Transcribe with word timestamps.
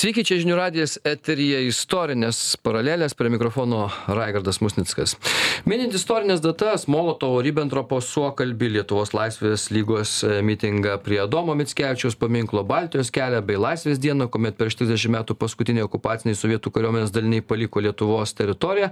Sveiki, 0.00 0.22
čia 0.24 0.38
žinių 0.40 0.54
radijas 0.56 0.94
eterija 1.04 1.58
istorinės 1.68 2.54
paralelės 2.64 3.12
prie 3.12 3.28
mikrofono 3.28 3.82
Raigardas 4.08 4.62
Musnickas. 4.64 5.12
Minint 5.68 5.92
istorinės 5.92 6.40
datas, 6.40 6.86
Molotovo 6.88 7.42
Ribbentropo 7.44 7.98
suokalbį 8.00 8.70
Lietuvos 8.78 9.12
laisvės 9.12 9.66
lygos 9.68 10.14
e, 10.24 10.38
mitingą 10.46 10.94
prie 11.04 11.18
Domo 11.28 11.52
Mitskevičiaus 11.58 12.16
paminklo 12.16 12.62
Baltijos 12.64 13.10
kelią 13.12 13.42
bei 13.44 13.60
Laisvės 13.60 14.00
dieną, 14.00 14.30
kuomet 14.32 14.56
prieš 14.56 14.78
30 14.80 15.12
metų 15.18 15.36
paskutiniai 15.42 15.84
okupaciniai 15.84 16.38
sovietų 16.38 16.72
kariuomenės 16.78 17.12
daliniai 17.12 17.44
paliko 17.44 17.84
Lietuvos 17.84 18.32
teritoriją, 18.40 18.88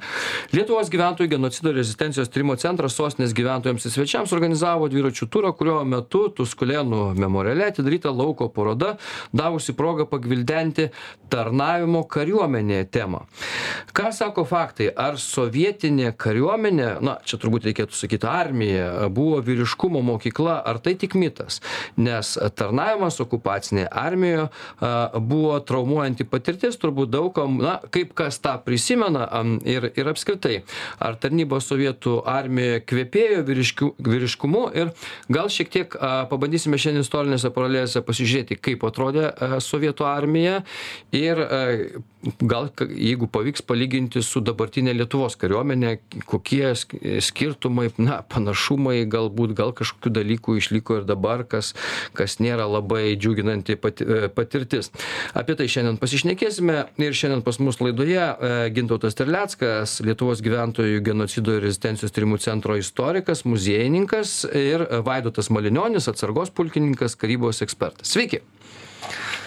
Lietuvos 0.52 0.92
gyventojų 0.92 1.32
genocido 1.38 1.72
rezistencijos 1.72 2.28
trimo 2.36 2.58
centras 2.60 2.98
sostinės 3.00 3.32
gyventojams 3.38 3.88
ir 3.88 3.96
svečiams 3.96 4.36
organizavo 4.36 4.92
dviračių 4.92 5.30
turą, 5.32 5.56
kurio 5.56 5.80
metu 5.88 6.26
Tuskulėnų 6.36 7.14
memoriale 7.16 7.72
atidaryta 7.72 8.12
lauko 8.12 8.52
paroda, 8.52 8.98
davusi 9.32 9.72
progą 9.72 10.04
pagvildenti 10.12 10.90
tarnavimo 11.28 12.02
kariuomenėje 12.08 12.88
temą. 12.92 13.24
Ką 13.96 14.10
sako 14.16 14.44
faktai? 14.48 14.88
Ar 14.96 15.18
sovietinė 15.20 16.12
kariuomenė, 16.18 16.88
na, 17.04 17.18
čia 17.24 17.38
turbūt 17.40 17.68
reikėtų 17.68 17.96
sakyti 17.96 18.28
armija, 18.28 19.08
buvo 19.12 19.40
vyriškumo 19.44 20.02
mokykla, 20.06 20.58
ar 20.68 20.80
tai 20.84 20.94
tik 21.00 21.16
mitas? 21.18 21.60
Nes 22.00 22.34
tarnavimas 22.56 23.20
okupacinėje 23.24 23.88
armijoje 23.92 24.48
buvo 25.20 25.58
traumuojanti 25.68 26.26
patirtis, 26.28 26.78
turbūt 26.80 27.12
daugam, 27.12 27.58
na, 27.62 27.76
kaip 27.92 28.14
kas 28.18 28.40
tą 28.44 28.56
prisimena 28.64 29.26
ir, 29.68 29.90
ir 29.98 30.12
apskritai, 30.12 30.62
ar 31.02 31.18
tarnyba 31.20 31.60
sovietų 31.64 32.22
armijoje 32.28 32.82
kvepėjo 32.88 33.44
vyriškiu, 33.48 33.90
vyriškumu 34.08 34.64
ir 34.78 34.94
gal 35.32 35.52
šiek 35.52 35.72
tiek 35.74 35.98
pabandysime 36.30 36.80
šiandien 36.80 37.04
istorinėse 37.04 37.52
paralelėse 37.54 38.02
pasižiūrėti, 38.06 38.58
kaip 38.62 38.84
atrodė 38.88 39.30
sovietų 39.64 40.06
armija 40.08 40.62
ir 41.12 41.38
e, 41.38 42.00
gal 42.40 42.68
jeigu 42.78 43.28
pavyks 43.30 43.62
palyginti 43.62 44.22
su 44.22 44.40
dabartine 44.40 44.92
lietuvos 44.96 45.36
kariuomene 45.38 45.98
kokie 46.26 46.72
skirtumai 46.74 47.88
na 48.02 48.20
panašumai 48.26 49.04
galbūt 49.10 49.54
gal 49.58 49.72
kažkokių 49.76 50.12
dalykų 50.18 50.56
išliko 50.58 51.00
ir 51.00 51.06
dabar 51.08 51.44
kas 51.48 51.74
kas 52.18 52.38
nėra 52.42 52.66
labai 52.68 53.14
džiuginanti 53.16 53.78
e, 53.78 54.18
patirtis. 54.34 54.90
Apie 55.38 55.56
tai 55.58 55.68
šiandien 55.70 56.00
pasišnekėsime 56.02 56.78
ir 57.04 57.16
šiandien 57.16 57.44
pas 57.46 57.60
mus 57.62 57.80
laidoje 57.82 58.18
e, 58.18 58.52
gintautas 58.74 59.16
terleckas 59.18 59.98
lietuvos 60.04 60.42
gyventojų 60.44 61.00
genocido 61.06 61.56
ir 61.56 61.64
rezistencijos 61.68 62.14
tyrimų 62.16 62.42
centro 62.42 62.76
istorikas 62.78 63.44
muziejininkas 63.48 64.42
ir 64.58 64.84
vaidotas 65.06 65.52
malinionis 65.54 66.10
atsargos 66.10 66.50
pulkininkas 66.54 67.16
karybos 67.18 67.62
ekspertas. 67.64 68.10
Sveiki 68.12 68.42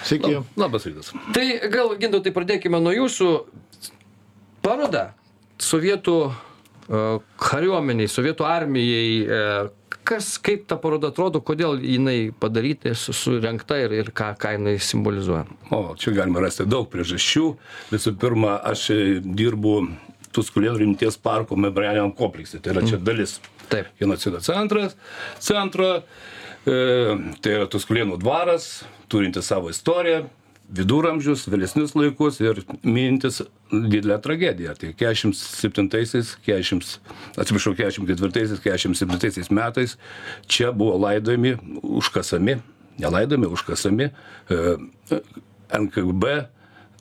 Sveiki. 0.08 0.36
Lab, 0.36 0.56
labas 0.60 0.88
rytas. 0.90 1.12
Tai 1.36 1.46
gal, 1.74 1.96
Gintautai, 2.02 2.34
pradėkime 2.36 2.82
nuo 2.82 2.94
jūsų. 2.96 3.30
Paroda 4.62 5.12
sovietų 5.62 6.18
uh, 6.30 7.22
kariuomeniai, 7.42 8.10
sovietų 8.10 8.46
armijai, 8.46 9.06
uh, 9.26 9.72
kas, 10.08 10.36
kaip 10.42 10.66
ta 10.70 10.78
paroda 10.82 11.12
atrodo, 11.12 11.42
kodėl 11.46 11.80
jinai 11.82 12.32
padaryta, 12.38 12.94
surenkta 12.98 13.78
ir, 13.84 13.96
ir 14.02 14.12
ką, 14.16 14.34
ką 14.42 14.56
jinai 14.58 14.76
simbolizuoja? 14.82 15.46
O, 15.74 15.82
čia 16.00 16.14
galima 16.18 16.44
rasti 16.44 16.68
daug 16.70 16.90
priežasčių. 16.92 17.46
Visų 17.94 18.16
pirma, 18.22 18.58
aš 18.72 18.90
dirbu 19.22 19.82
Tuskulėnų 20.32 20.80
rimties 20.80 21.18
parko 21.20 21.58
memorialiniam 21.60 22.14
komplekse. 22.16 22.62
Tai 22.64 22.72
yra 22.72 22.86
čia 22.86 22.96
mm. 22.96 23.04
dalis. 23.04 23.34
Taip. 23.72 23.90
Genocido 24.00 24.40
centras, 24.44 24.96
centro, 25.44 25.90
e, 26.64 26.78
tai 27.44 27.58
yra 27.58 27.68
Tuskulėnų 27.72 28.16
dvaras, 28.22 28.70
turintis 29.12 29.50
savo 29.52 29.72
istoriją, 29.72 30.26
viduramžius, 30.72 31.44
vėlesnius 31.52 31.94
laikus 31.98 32.40
ir 32.44 32.62
mintis 32.84 33.42
didelę 33.72 34.18
tragediją. 34.24 34.76
Tai 34.80 34.94
47-aisiais, 35.00 36.36
40, 36.46 36.94
atsiprašau, 37.42 37.76
44-aisiais, 37.76 38.62
47 38.64 39.52
metais 39.56 39.98
čia 40.48 40.72
buvo 40.72 40.96
laidojami, 41.02 41.58
užkasami, 42.00 42.62
nelaidojami, 43.02 43.52
užkasami 43.52 44.08
e, 44.08 44.78
NKB, 45.82 46.32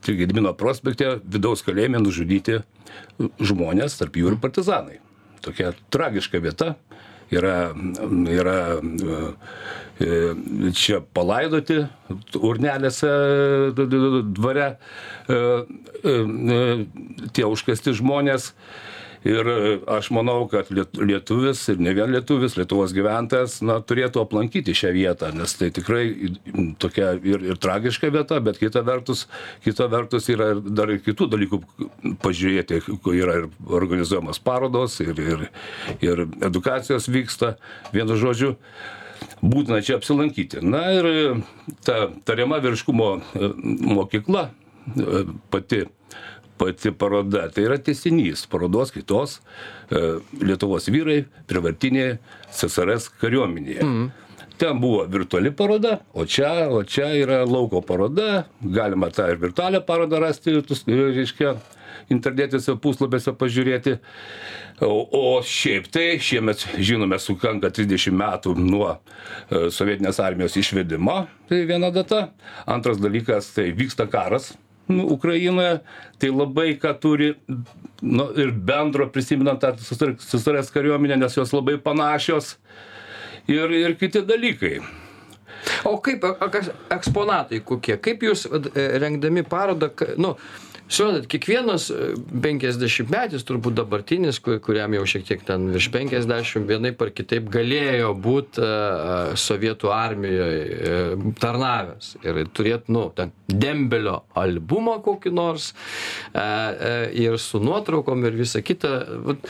tai 0.01 0.17
Gedimino 0.19 0.55
prospekte, 0.57 1.19
vidaus 1.23 1.63
kalėjime 1.67 2.01
nužudyti 2.03 2.63
žmonės, 3.39 3.99
tarp 4.01 4.19
jų 4.19 4.33
ir 4.33 4.41
partizanai. 4.43 4.99
Tokia 5.45 5.75
tragiška 5.93 6.41
vieta 6.43 6.75
yra, 7.31 7.57
yra 8.31 8.59
E, 10.01 10.33
čia 10.73 11.03
palaidoti 11.13 11.83
urnelėse 12.41 13.09
dvare 13.77 14.69
e, 15.29 15.41
e, 16.09 16.15
tie 17.37 17.45
užkasti 17.45 17.93
žmonės. 17.99 18.55
Ir 19.25 19.49
aš 19.91 20.09
manau, 20.17 20.47
kad 20.49 20.71
lietuvis 20.73 21.67
ir 21.69 21.81
ne 21.83 21.93
vien 21.97 22.09
lietuvis, 22.09 22.55
Lietuvos 22.57 22.95
gyventojas, 22.97 23.59
na, 23.61 23.77
turėtų 23.85 24.23
aplankyti 24.23 24.73
šią 24.77 24.93
vietą, 24.97 25.29
nes 25.37 25.53
tai 25.61 25.69
tikrai 25.77 26.05
tokia 26.81 27.11
ir, 27.21 27.45
ir 27.53 27.61
tragiška 27.61 28.09
vieta, 28.15 28.39
bet 28.41 28.57
kita 28.63 28.81
vertus, 28.87 29.27
kita 29.65 29.91
vertus 29.93 30.31
yra 30.33 30.55
dar 30.57 30.95
ir 30.95 31.03
kitų 31.05 31.29
dalykų 31.35 31.61
pažiūrėti, 32.25 32.81
yra 33.13 33.43
ir 33.43 33.51
organizuojamas 33.69 34.41
parodos, 34.41 34.97
ir, 35.05 35.13
ir, 35.21 35.45
ir 36.01 36.25
edukacijos 36.49 37.11
vyksta, 37.13 37.59
vienu 37.93 38.17
žodžiu 38.17 38.55
būtina 39.43 39.81
čia 39.85 39.99
apsilankyti. 40.01 40.65
Na 40.65 40.87
ir 40.97 41.09
e, 41.11 41.23
ta 41.85 42.09
tariama 42.25 42.61
vyriškumo 42.65 43.11
e, 43.17 43.53
mokykla 44.01 44.49
e, 44.49 45.25
pati 45.53 45.85
pati 46.61 46.93
paroda. 46.93 47.49
Tai 47.53 47.67
yra 47.71 47.81
tiesinys 47.81 48.47
parodos 48.51 48.93
kitos 48.95 49.41
Lietuvos 49.91 50.91
vyrai 50.93 51.25
privartinėje 51.51 52.19
CSRS 52.53 53.11
kariuomenėje. 53.23 53.87
Mm. 53.87 54.11
Ten 54.61 54.77
buvo 54.77 55.07
virtuali 55.09 55.51
paroda, 55.57 56.03
o 56.13 56.27
čia, 56.29 56.69
o 56.69 56.83
čia 56.85 57.07
yra 57.17 57.39
lauko 57.49 57.81
paroda, 57.81 58.45
galima 58.61 59.09
tą 59.09 59.31
ir 59.33 59.41
virtualią 59.41 59.81
parodą 59.89 60.21
rasti, 60.21 60.53
reiškia, 60.61 61.55
internetiniuose 62.13 62.77
puslapiuose 62.85 63.33
pažiūrėti. 63.41 63.97
O, 64.85 65.01
o 65.17 65.41
šiaip 65.45 65.89
tai 65.93 66.19
šiemet, 66.21 66.67
žinome, 66.77 67.17
sukanka 67.21 67.73
30 67.73 68.13
metų 68.21 68.53
nuo 68.61 68.91
e, 68.93 69.71
sovietinės 69.73 70.21
armijos 70.25 70.61
išvedimo, 70.61 71.23
tai 71.49 71.65
viena 71.69 71.89
data. 71.95 72.27
Antras 72.69 73.01
dalykas, 73.01 73.55
tai 73.57 73.71
vyksta 73.77 74.11
karas 74.13 74.53
nu, 74.89 75.07
Ukrainoje, 75.15 75.81
tai 76.19 76.31
labai 76.31 76.75
ką 76.81 76.95
turi 77.01 77.35
nu, 78.03 78.31
ir 78.37 78.53
bendro 78.53 79.09
prisiminant 79.13 79.61
tą 79.63 79.75
susirės 79.81 80.73
kariuomenę, 80.75 81.19
nes 81.21 81.37
jos 81.37 81.53
labai 81.55 81.77
panašios 81.83 82.57
ir, 83.51 83.71
ir 83.71 83.97
kiti 84.01 84.25
dalykai. 84.27 84.81
O 85.85 85.99
kaip 86.01 86.25
eksponatai 86.91 87.61
kokie? 87.65 87.99
Kaip 88.01 88.23
jūs 88.25 88.47
e, 88.49 88.61
rengdami 89.03 89.45
parodą, 89.45 89.91
nu, 90.21 90.35
suprantat 90.91 91.27
kiekvienas 91.31 91.89
e, 91.95 92.11
penkiasdešimtmetis 92.43 93.45
turbūt 93.49 93.77
dabartinis 93.79 94.41
ku 94.43 94.57
kuriam 94.63 94.95
jau 94.99 95.07
šiek 95.13 95.27
tiek 95.29 95.45
ten 95.47 95.69
virš 95.75 95.91
penkiasdešim 95.95 96.67
vienaip 96.69 97.03
ar 97.05 97.13
kitaip 97.15 97.51
galėjo 97.53 98.13
būt 98.27 98.61
a 98.61 98.71
e, 98.71 99.41
sovietų 99.41 99.93
armijoj 99.95 100.57
e, 100.61 101.03
tarnavęs. 101.41 102.15
Ir 102.27 102.43
turėt 102.57 102.91
nu 102.93 103.07
ten 103.17 103.35
dembelio 103.47 104.21
albumą 104.39 104.99
kokį 105.05 105.33
nors 105.35 105.71
ir 106.35 107.37
su 107.43 107.61
nuotraukom 107.63 108.25
ir 108.27 108.37
visa 108.39 108.63
kita. 108.65 108.91
Vat 109.27 109.47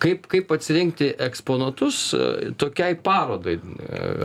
kaip 0.00 0.26
kaip 0.30 0.52
atsirinkti 0.54 1.10
eksponatus 1.26 1.98
e, 2.16 2.50
tokiai 2.60 2.96
parodai? 3.04 3.56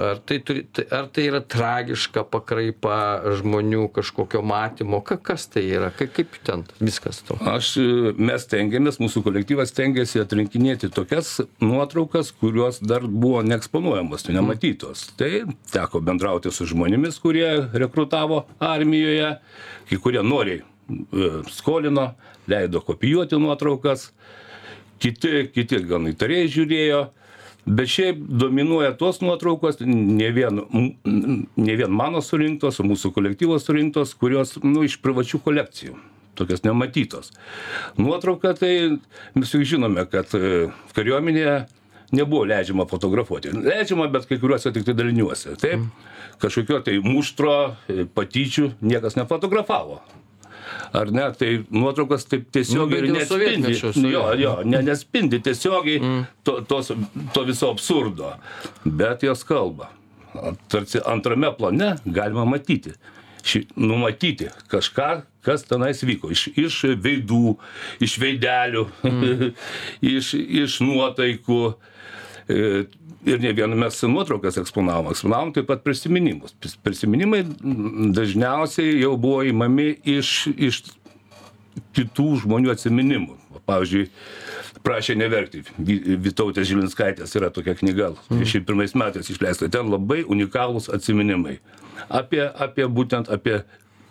Ar 0.09 0.21
tai 0.25 0.39
turi 0.45 0.65
ar 0.95 1.09
tai 1.13 1.27
yra 1.29 1.41
tragiška 1.43 2.23
pakraipa 2.31 2.97
žmonių 3.39 3.87
kažkokio 3.95 4.41
matymo? 4.45 5.01
Ka 5.05 5.19
kas 5.29 5.47
tai 5.51 5.65
yra? 5.67 5.91
Kai 5.95 6.09
kaip 6.13 6.39
ten 6.47 6.65
viskas 6.79 7.21
to? 7.27 7.37
Aš 7.49 7.75
mes 8.17 8.45
stengiamės 8.47 8.99
mūsų 9.01 9.23
kolektyvas 9.27 9.73
stengiasi 9.73 10.23
atrinkinėti 10.23 10.91
tokias 10.93 11.37
nuotraukas 11.63 12.31
kurios 12.39 12.81
dar 12.83 13.07
buvo 13.07 13.43
neeksponuojamos 13.45 14.27
tai 14.27 14.37
nematytos. 14.37 15.09
Tai 15.19 15.31
teko 15.73 16.03
bendrauti 16.05 16.53
su 16.53 16.67
žmonėmis 16.69 17.19
kurie 17.23 17.49
rekrutavo 17.73 18.45
armijoje 18.59 19.35
kai 19.89 19.97
kurie 20.01 20.23
noriai 20.23 20.61
e, 20.61 21.29
skolino 21.51 22.13
leido 22.49 22.81
kopijuoti 22.81 23.39
nuotraukas 23.39 24.09
kiti 24.99 25.47
kiti 25.53 25.81
gan 25.89 26.09
įtariai 26.11 26.49
žiūrėjo 26.51 27.01
bet 27.69 27.91
šiaip 27.91 28.21
dominuoja 28.41 28.93
tos 28.99 29.21
nuotraukos 29.23 29.81
ne 29.85 30.29
vien 30.35 30.61
ne 31.05 31.75
vien 31.81 31.91
mano 31.91 32.21
surinktos 32.25 32.79
o 32.79 32.87
mūsų 32.87 33.13
kolektyvo 33.15 33.59
surinktos 33.61 34.15
kurios 34.19 34.57
nu 34.63 34.85
iš 34.87 34.99
privačių 35.03 35.41
kolekcijų 35.45 35.97
tokios 36.39 36.63
nematytos 36.63 37.33
nuotrauka 37.97 38.55
tai 38.57 38.73
mes 39.35 39.53
juk 39.53 39.67
žinome 39.75 40.07
kad 40.11 40.33
e, 40.37 40.69
kariuomenėje 40.95 41.59
nebuvo 42.11 42.45
leidžiama 42.45 42.85
fotografuoti. 42.89 43.51
Leidžiama, 43.53 44.07
bet 44.11 44.25
kai 44.29 44.39
kuriuose 44.41 44.71
tik 44.73 44.85
tai 44.87 44.95
daliniuose. 44.97 45.55
Taip, 45.61 45.85
kažkokio 46.41 46.81
tai 46.85 46.97
muštro, 47.05 47.75
e, 47.89 48.05
patyčių 48.15 48.71
niekas 48.81 49.17
nefotografavo. 49.19 49.99
Ar 50.93 51.11
ne, 51.13 51.27
tai 51.37 51.51
nuotraukas 51.71 52.25
taip 52.25 52.47
tiesiog 52.51 52.89
Nu, 52.89 52.97
ir 52.97 53.25
sovietmečiu, 53.29 53.93
su- 53.93 54.09
Jo, 54.09 54.23
jo, 54.39 54.55
ne, 54.65 54.81
nespindi 54.81 55.39
tiesiogiai 55.45 56.25
to, 56.43 56.61
tos, 56.67 56.91
to 57.33 57.43
viso 57.45 57.69
absurdo. 57.69 58.33
Bet 58.85 59.23
jos 59.23 59.43
kalba. 59.43 59.91
Tarsi 60.69 60.99
antrame 61.05 61.49
plane 61.57 61.95
galima 62.05 62.45
matyti, 62.45 62.91
ši, 63.43 63.63
numatyti 63.77 64.49
kažką, 64.69 65.21
kas 65.45 65.63
tenais 65.65 66.03
vyko. 66.05 66.29
Iš, 66.31 66.47
iš 66.59 66.81
veidų, 67.01 67.55
iš 68.05 68.17
veidelių, 68.21 68.83
iš, 70.15 70.33
iš 70.37 70.79
nuotaikų. 70.85 71.61
E, 72.49 72.85
Ir 73.27 73.41
ne 73.43 73.51
vieną 73.51 73.75
mes 73.75 73.97
nuotraukas 74.07 74.55
eksponavom, 74.61 75.09
eksponavom 75.11 75.49
taip 75.55 75.67
pat 75.67 75.81
prisiminimus. 75.83 76.53
Pris- 76.61 76.77
Prisiminimai 76.79 77.41
mm, 77.43 78.13
dažniausiai 78.15 78.93
jau 79.01 79.17
buvo 79.19 79.41
įmami 79.49 79.89
iš, 80.07 80.47
iš 80.55 80.79
kitų 81.97 82.29
žmonių 82.45 82.71
atsiminimų. 82.71 83.35
Pavyzdžiui, 83.69 84.05
prašė 84.85 85.17
neverkti. 85.19 85.65
Vytautės 86.23 86.69
Žilinskaitės 86.71 87.35
yra 87.37 87.51
tokia 87.53 87.75
knyga, 87.77 88.13
21 88.31 88.95
metais 88.97 89.29
išleista. 89.29 89.67
Ten 89.69 89.91
labai 89.91 90.23
unikalūs 90.23 90.87
atsiminimai. 90.95 91.59
Apie, 92.07 92.41
apie 92.47 92.87
būtent 92.87 93.29
apie 93.35 93.59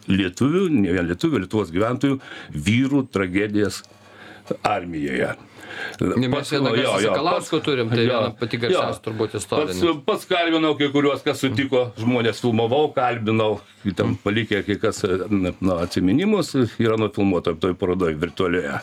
lietuvių, 0.08 0.69
ne 0.72 0.93
vien 0.94 1.08
lietuvių, 1.08 1.43
Lietuvos 1.46 1.72
gyventojų, 1.75 2.20
vyrų 2.54 3.06
tragedijas 3.12 3.82
armijoje. 4.64 5.32
Mes 6.00 6.50
vieną 6.53 6.75
jo, 6.75 6.82
jo, 6.82 6.99
Sakalausko 7.03 7.61
turim, 7.65 7.91
tai 7.91 8.05
jo, 8.05 8.11
viena 8.11 8.32
pati 8.38 8.61
garsiausia 8.62 9.03
turbūt 9.05 9.37
istorija. 9.38 9.75
Pats, 9.75 10.03
pats 10.06 10.29
kalbinau 10.31 10.75
kai 10.79 10.91
kuriuos, 10.94 11.23
kas 11.26 11.43
sutiko, 11.44 11.88
žmonės 12.00 12.43
filmavau, 12.44 12.91
kalbinau, 12.97 13.59
ten 13.99 14.17
palikę 14.25 14.62
kai 14.67 14.79
kas 14.82 15.03
na, 15.31 15.55
atsiminimus, 15.79 16.55
yra 16.81 16.99
nufilmuota 17.00 17.56
toj 17.59 17.76
parodoj 17.79 18.15
virtualioje. 18.20 18.79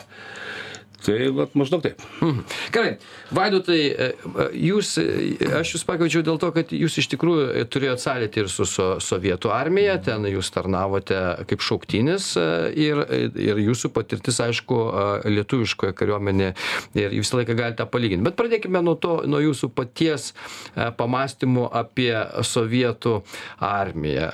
Tai 1.04 1.16
vat, 1.36 1.54
maždaug 1.58 1.82
taip. 1.84 2.00
Mhm. 2.20 2.42
Gerai, 2.72 2.96
Vaidotai, 3.34 3.80
e, 3.90 4.06
e, 4.14 4.44
jūs, 4.68 4.92
e, 5.02 5.48
aš 5.58 5.74
jūs 5.74 5.84
pakviečiau 5.86 6.22
dėl 6.26 6.38
to, 6.38 6.52
kad 6.54 6.70
jūs 6.70 6.96
iš 7.02 7.08
tikrųjų 7.10 7.46
e, 7.50 7.64
turėjot 7.66 8.02
sąlytį 8.02 8.44
ir 8.44 8.50
su 8.52 8.66
so, 8.70 8.86
sovietų 9.02 9.50
armija, 9.50 9.96
ten 10.02 10.24
jūs 10.30 10.52
tarnavote 10.54 11.18
kaip 11.50 11.64
šauktinis 11.64 12.28
ir, 12.78 13.02
ir 13.34 13.60
jūsų 13.64 13.90
patirtis, 13.94 14.38
aišku, 14.42 14.78
lietuviškoje 15.26 15.94
kariuomenėje 15.98 16.54
ir 16.98 17.16
visą 17.16 17.40
laiką 17.40 17.56
galite 17.58 17.86
palyginti. 17.90 18.26
Bet 18.26 18.38
pradėkime 18.38 18.82
nuo 18.84 18.94
to, 19.00 19.18
nuo 19.26 19.40
jūsų 19.42 19.70
paties 19.74 20.30
pamastymų 20.74 21.66
apie 21.76 22.12
sovietų 22.46 23.18
armiją. 23.62 24.30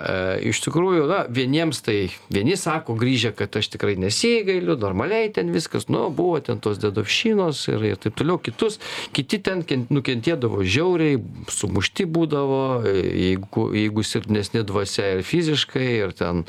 Iš 0.52 0.62
tikrųjų, 0.66 1.06
na, 1.10 1.22
vieniems 1.32 1.82
tai, 1.84 1.98
vieni 2.32 2.58
sako 2.60 2.96
grįžę, 3.00 3.32
kad 3.38 3.56
aš 3.60 3.72
tikrai 3.74 3.96
nesigailiu, 4.00 4.76
normaliai 4.80 5.32
ten 5.32 5.52
viskas, 5.54 5.88
nu, 5.92 6.06
buvo 6.12 6.40
ten 6.44 6.60
tos 6.62 6.80
dedovšinos 6.82 7.64
ir, 7.72 7.86
ir 7.92 8.00
taip 8.02 8.16
toliau, 8.18 8.38
kitus, 8.42 8.78
kiti 9.16 9.40
ten 9.42 9.64
ken- 9.66 9.88
nukentėdavo 9.92 10.62
žiauriai, 10.64 11.20
sumušti 11.52 12.06
būdavo, 12.08 12.62
jeigu, 12.86 13.68
jeigu 13.76 14.06
silpnesni 14.06 14.64
dvasia 14.68 15.16
ir 15.18 15.26
fiziškai, 15.26 15.88
ir 16.06 16.16
ten 16.16 16.44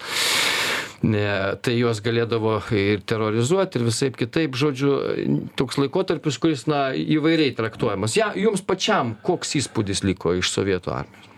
ne, 1.03 1.27
tai 1.63 1.75
juos 1.77 1.99
galėdavo 2.03 2.55
ir 2.77 3.03
terrorizuoti, 3.07 3.79
ir 3.79 3.87
visai 3.89 4.09
kitaip, 4.15 4.55
žodžiu, 4.59 4.93
toks 5.59 5.77
laikotarpis, 5.81 6.39
kuris, 6.41 6.65
na, 6.71 6.87
įvairiai 6.95 7.53
traktuojamas. 7.57 8.17
Ja, 8.19 8.31
jums 8.39 8.63
pačiam 8.65 9.15
koks 9.25 9.57
įspūdis 9.59 10.05
liko 10.07 10.35
iš 10.39 10.53
sovietų 10.55 10.95
armijos? 10.95 11.29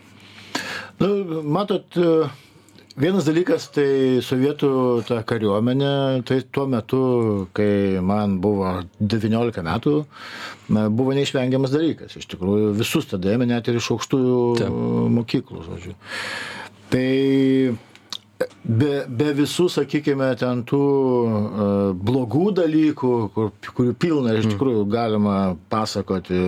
Nu, 1.01 1.41
matot, 1.43 1.97
e, 1.99 2.29
vienas 2.99 3.25
dalykas 3.27 3.67
tai 3.75 4.19
sovietų 4.23 4.69
ta 5.07 5.21
kariuomenė, 5.27 6.23
tai 6.27 6.39
tuo 6.53 6.65
metu, 6.71 7.01
kai 7.55 8.01
man 8.03 8.37
buvo 8.43 8.77
19 8.99 9.63
metų, 9.65 9.95
buvo 10.69 11.15
neišvengiamas 11.17 11.73
dalykas. 11.75 12.15
Iš 12.19 12.29
tikrųjų, 12.35 12.71
visus 12.79 13.09
tada 13.11 13.33
ėmė 13.35 13.49
net 13.51 13.67
ir 13.67 13.81
iš 13.81 13.91
aukštųjų 13.95 14.37
Taip. 14.61 14.79
mokyklų, 15.17 15.65
žodžiu. 15.67 15.95
Tai 16.93 17.09
be, 18.63 18.91
be 19.09 19.31
visų, 19.41 19.67
sakykime, 19.73 20.29
ten 20.39 20.61
tų 20.67 20.83
uh, 20.85 21.73
blogų 21.97 22.45
dalykų, 22.61 23.15
kur, 23.35 23.51
kurių 23.75 23.95
pilna 23.99 24.37
iš 24.39 24.47
tikrųjų 24.53 24.85
galima 24.91 25.39
pasakoti. 25.71 26.45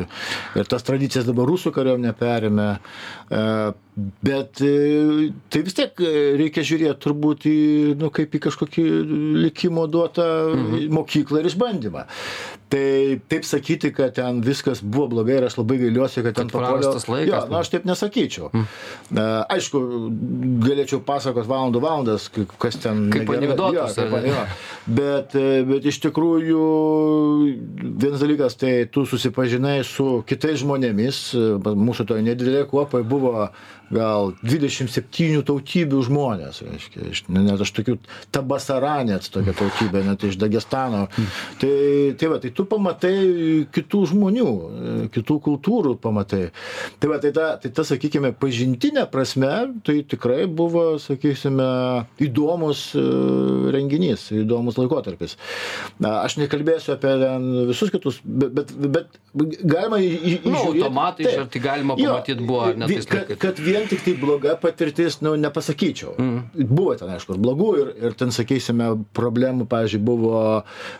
Ir 0.56 0.72
tas 0.72 0.88
tradicijas 0.88 1.28
dabar 1.28 1.50
rusų 1.52 1.76
kariuomenė 1.76 2.16
perėmė. 2.18 2.70
Uh, 3.28 3.76
bet 3.98 4.62
uh, 4.62 5.24
tai 5.50 5.62
vis 5.66 5.74
tiek 5.78 6.02
e, 6.04 6.14
reikia 6.38 6.66
žiūrėti 6.68 7.02
turbūt 7.02 7.48
į, 7.50 7.58
nu, 7.98 8.12
kaip 8.14 8.36
į 8.38 8.44
kažkokį 8.48 8.86
likimo 9.48 9.88
duotą 9.90 10.28
mhm. 10.54 10.88
mokyklą 10.94 11.42
ir 11.42 11.50
išbandymą. 11.52 12.06
Tai 12.68 13.20
taip 13.32 13.46
sakyti, 13.48 13.94
kad 13.96 14.12
ten 14.18 14.42
viskas 14.44 14.82
buvo 14.84 15.08
blogai 15.14 15.38
ir 15.40 15.46
aš 15.48 15.56
labai 15.62 15.78
gailiuosi, 15.80 16.20
kad 16.26 16.36
ten 16.36 16.50
Kad 16.52 16.60
prarastas 16.60 17.06
laikas, 17.08 17.30
Jo, 17.32 17.40
nu. 17.48 17.56
aš 17.62 17.70
taip 17.72 17.86
nesakyčiau. 17.88 18.50
Mm. 18.52 18.66
Aišku, 19.56 19.80
galėčiau 20.66 21.00
pasakot 21.08 21.48
valandų 21.48 21.80
valandas, 21.86 22.28
kas 22.60 22.76
ten. 22.84 23.06
Kaip 23.14 23.32
jo. 24.28 24.44
Bet, 25.00 25.38
e, 25.40 25.64
bet 25.70 25.88
iš 25.88 26.02
tikrųjų, 26.10 26.66
vienas 28.04 28.20
dalykas, 28.26 28.60
tai 28.60 28.74
tu 28.92 29.06
susipažinai 29.08 29.80
su 29.88 30.22
kitais 30.28 30.60
žmonėmis. 30.66 31.24
e, 31.40 31.48
Mūsų 31.88 32.10
toje 32.12 32.28
nedidelėje 32.28 32.68
kuopoje 32.68 33.08
buvo 33.08 33.48
gal 33.94 34.34
27 34.44 35.44
tautybių 35.48 36.02
žmonės. 36.08 36.62
Reiškia, 36.66 37.06
iš, 37.14 37.22
net 37.32 37.62
aš 37.64 37.72
tokių 37.78 37.96
tabasaranėts 38.36 39.32
tokia 39.34 39.54
tautybė, 39.58 40.02
net 40.08 40.24
iš 40.28 40.38
Dagestano. 40.42 41.06
Tai, 41.62 41.72
tai, 42.20 42.30
va, 42.32 42.40
tai 42.44 42.52
tu 42.56 42.66
pamatai 42.70 43.14
kitų 43.76 44.02
žmonių, 44.14 44.48
kitų 45.16 45.38
kultūrų 45.48 45.96
pamatai. 46.04 46.50
Tai, 47.00 47.12
va, 47.12 47.20
tai, 47.24 47.32
ta, 47.36 47.48
tai 47.64 47.72
ta, 47.76 47.86
sakykime, 47.88 48.34
pažintinė 48.42 49.06
prasme, 49.12 49.52
tai 49.88 50.00
tikrai 50.08 50.46
buvo, 50.48 50.86
sakysime, 51.02 51.70
įdomus 52.24 52.90
e, 52.98 53.06
renginys, 53.76 54.28
įdomus 54.36 54.80
laikotarpis. 54.80 55.38
Aš 56.08 56.38
nekalbėsiu 56.42 56.96
apie 56.96 57.14
visus 57.70 57.92
kitus, 57.94 58.20
bet, 58.24 58.54
bet, 58.58 58.74
bet 58.98 59.18
galima 59.64 60.00
į, 60.02 60.12
į, 60.18 60.36
Nu, 60.48 60.56
automatai, 60.70 61.26
Taip. 61.28 61.40
ar 61.44 61.48
tai 61.52 61.60
galima 61.62 61.96
Jo, 62.00 62.14
pamatyt 62.16 62.40
buvo, 62.42 62.62
ar 62.70 62.78
ne 62.80 62.88
vi- 62.90 62.96
tais 63.00 63.08
kad, 63.10 63.34
kad 63.42 63.60
vien 63.62 63.77
tik 63.86 64.02
tai 64.06 64.16
bloga 64.18 64.56
patirtis, 64.62 65.20
nu, 65.22 65.36
nepasakyčiau. 65.40 66.16
Mm. 66.18 66.68
Buvo 66.72 66.96
ten, 66.98 67.12
aišku, 67.14 67.36
ir 67.36 67.44
blogų, 67.44 67.70
ir, 67.84 67.94
ir 68.08 68.18
ten, 68.18 68.34
sakysime, 68.34 68.90
problemų, 69.18 69.68
pavyzdžiui, 69.70 70.04
buvo 70.08 70.42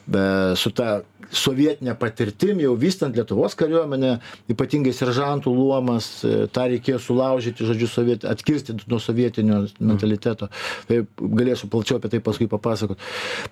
be, 0.06 0.26
su 0.60 0.72
ta 0.78 1.00
sovietinė 1.34 1.96
patirtim, 2.00 2.62
jau 2.64 2.74
vystant 2.80 3.16
Lietuvos 3.18 3.56
kariuomenę, 3.60 4.18
ypatingai 4.52 4.94
seržantų 4.96 5.52
luomas, 5.54 6.10
e, 6.24 6.48
tą 6.54 6.68
reikėjo 6.72 7.00
sulaužyti, 7.04 7.68
žodžiu, 7.68 7.90
soviet, 7.92 8.26
atkirsti 8.28 8.78
nuo 8.88 9.00
sovietinio 9.04 9.64
mentaliteto. 9.80 10.50
Tai 10.88 11.02
galėsiu 11.20 11.70
plačiau 11.72 12.00
apie 12.00 12.12
tai 12.14 12.22
paskui 12.24 12.50
papasakoti. 12.52 13.02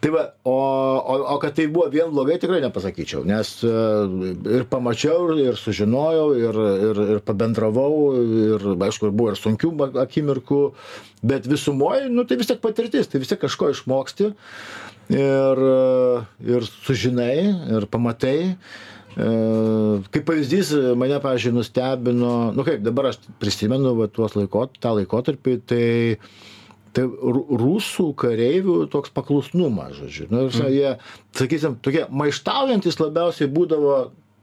Tai 0.03 0.13
va, 0.15 0.25
o, 0.47 0.55
o, 0.55 1.17
o 1.35 1.37
kad 1.43 1.57
tai 1.57 1.67
buvo 1.71 1.89
vien 1.93 2.11
blogai, 2.13 2.39
tikrai 2.41 2.61
nepasakyčiau, 2.63 3.25
nes 3.27 3.57
e, 3.65 3.75
ir 4.59 4.67
pamačiau, 4.71 5.33
ir, 5.41 5.59
sužinojau, 5.59 6.27
ir, 6.39 6.61
ir, 6.89 7.03
ir 7.15 7.23
pabendravau, 7.25 7.91
ir, 8.55 8.69
aišku, 8.87 9.09
ir 9.09 9.15
buvo 9.15 9.33
ir 9.33 9.41
sunkių 9.41 9.73
akimirkų, 10.05 10.61
bet 11.25 11.47
visumoje, 11.49 12.09
nu, 12.13 12.25
tai 12.27 12.39
vis 12.39 12.49
tiek 12.51 12.61
patirtis, 12.63 13.09
tai 13.09 13.21
vis 13.23 13.31
tiek 13.31 13.41
kažko 13.41 13.71
išmoksti 13.73 14.31
ir, 15.13 15.63
e, 15.69 16.25
ir 16.55 16.67
sužinai, 16.87 17.37
ir 17.77 17.87
pamatai. 17.91 18.39
E, 19.15 19.29
Kaip 20.11 20.25
pavyzdys, 20.27 20.73
mane, 20.99 21.19
pavyzdžiui, 21.23 21.55
nustebino, 21.55 22.33
nu 22.55 22.65
kaip, 22.67 22.83
dabar 22.85 23.11
aš 23.13 23.21
prisimenu 23.41 23.95
va, 23.99 24.09
tuos 24.11 24.35
laikot, 24.37 24.75
tą 24.81 24.97
laikotarpį, 24.99 25.61
tai 25.69 25.85
Tai 26.95 27.03
ru- 27.11 27.57
rusų 27.59 28.13
kareivių 28.15 28.85
toks 28.87 29.11
paklusnumas, 29.11 29.97
žodžiu. 29.97 30.29
Nu, 30.31 30.45
mm. 30.47 30.67
jie, 30.71 30.91
sakysim, 31.35 31.75
tokie 31.83 32.05
maištaujantis 32.07 33.01
labiausiai 33.01 33.49
būdavo 33.51 33.97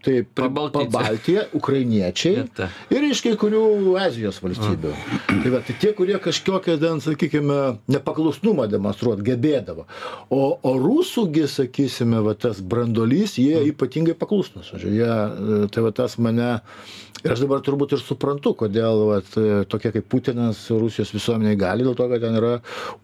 tai. 0.04 0.22
Pabaltija, 0.36 1.46
ukrainiečiai 1.58 2.34
Ir 2.42 2.48
ta. 2.56 2.68
ir 2.92 3.06
iš 3.10 3.22
kai 3.24 3.34
kurių 3.40 3.62
Azijos 4.02 4.40
valstybių. 4.44 4.94
Tai, 5.28 5.52
va, 5.54 5.60
tai 5.66 5.76
tie, 5.82 5.92
kurie 5.96 6.18
kažkokią, 6.22 6.78
sakykime, 7.04 7.58
nepaklusnumą 7.92 8.66
demonstruoti 8.72 9.26
gebėdavo. 9.30 9.86
O, 10.32 10.42
o 10.62 10.74
rusųgi, 10.82 11.46
sakysime, 11.50 12.22
va, 12.26 12.34
tas 12.38 12.60
brandolys, 12.60 13.38
jie 13.40 13.62
ypatingai 13.72 14.16
paklusnus. 14.18 14.72
Jie, 14.82 15.06
e, 15.06 15.62
tai 15.72 15.86
va, 15.86 15.94
tas 15.94 16.18
mane. 16.22 16.56
Ir 17.22 17.30
aš 17.36 17.44
dabar 17.44 17.60
turbūt 17.62 17.92
ir 17.94 18.00
suprantu, 18.02 18.50
kodėl 18.58 19.04
vat, 19.06 19.28
tokie 19.70 19.92
kaip 19.94 20.08
Putinas 20.10 20.64
Rusijos 20.74 21.12
visuomeniai 21.14 21.54
gali, 21.60 21.84
dėl 21.86 21.94
to, 21.94 22.08
kad 22.10 22.18
ten 22.24 22.34
yra 22.34 22.56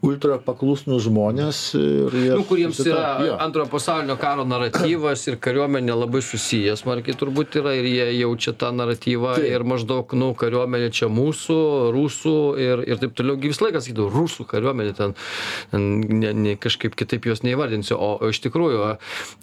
ultra 0.02 0.40
paklusnus 0.42 1.04
žmonės. 1.04 1.60
Jie 1.76 2.32
Nu, 2.34 2.42
kuriems 2.48 2.80
yra 2.82 3.12
jo. 3.22 3.36
antrojo 3.44 3.70
pasaulinio 3.70 4.16
karo 4.18 4.42
naratyvas 4.48 5.22
ir 5.30 5.38
kariuomenė 5.44 5.94
labai 6.00 6.24
susijęs 6.26 6.82
smarkiai 6.88 7.16
turbūt 7.20 7.58
yra 7.60 7.74
ir 7.76 7.84
jie 7.84 8.06
jaučia 8.22 8.54
tą 8.56 8.70
naratyvą 8.72 9.36
ir 9.44 9.64
maždaug 9.68 10.12
nu 10.16 10.30
kariuomenė 10.38 10.88
čia 10.94 11.08
mūsų 11.12 11.58
rusų 11.94 12.36
ir 12.64 12.82
ir 12.88 13.00
taip 13.02 13.14
toliau. 13.18 13.36
Gi 13.40 13.52
visą 13.52 13.66
laiką 13.66 13.82
sakydavo 13.84 14.08
rusų 14.14 14.46
kariuomenė 14.48 14.94
ten 14.96 15.14
ne 15.72 16.32
ne 16.32 16.54
kažkaip 16.56 16.96
kitaip 16.98 17.28
jos 17.28 17.44
neįvardinsiu. 17.44 17.98
O 17.98 18.10
o 18.18 18.30
iš 18.32 18.40
tikrųjų 18.46 18.84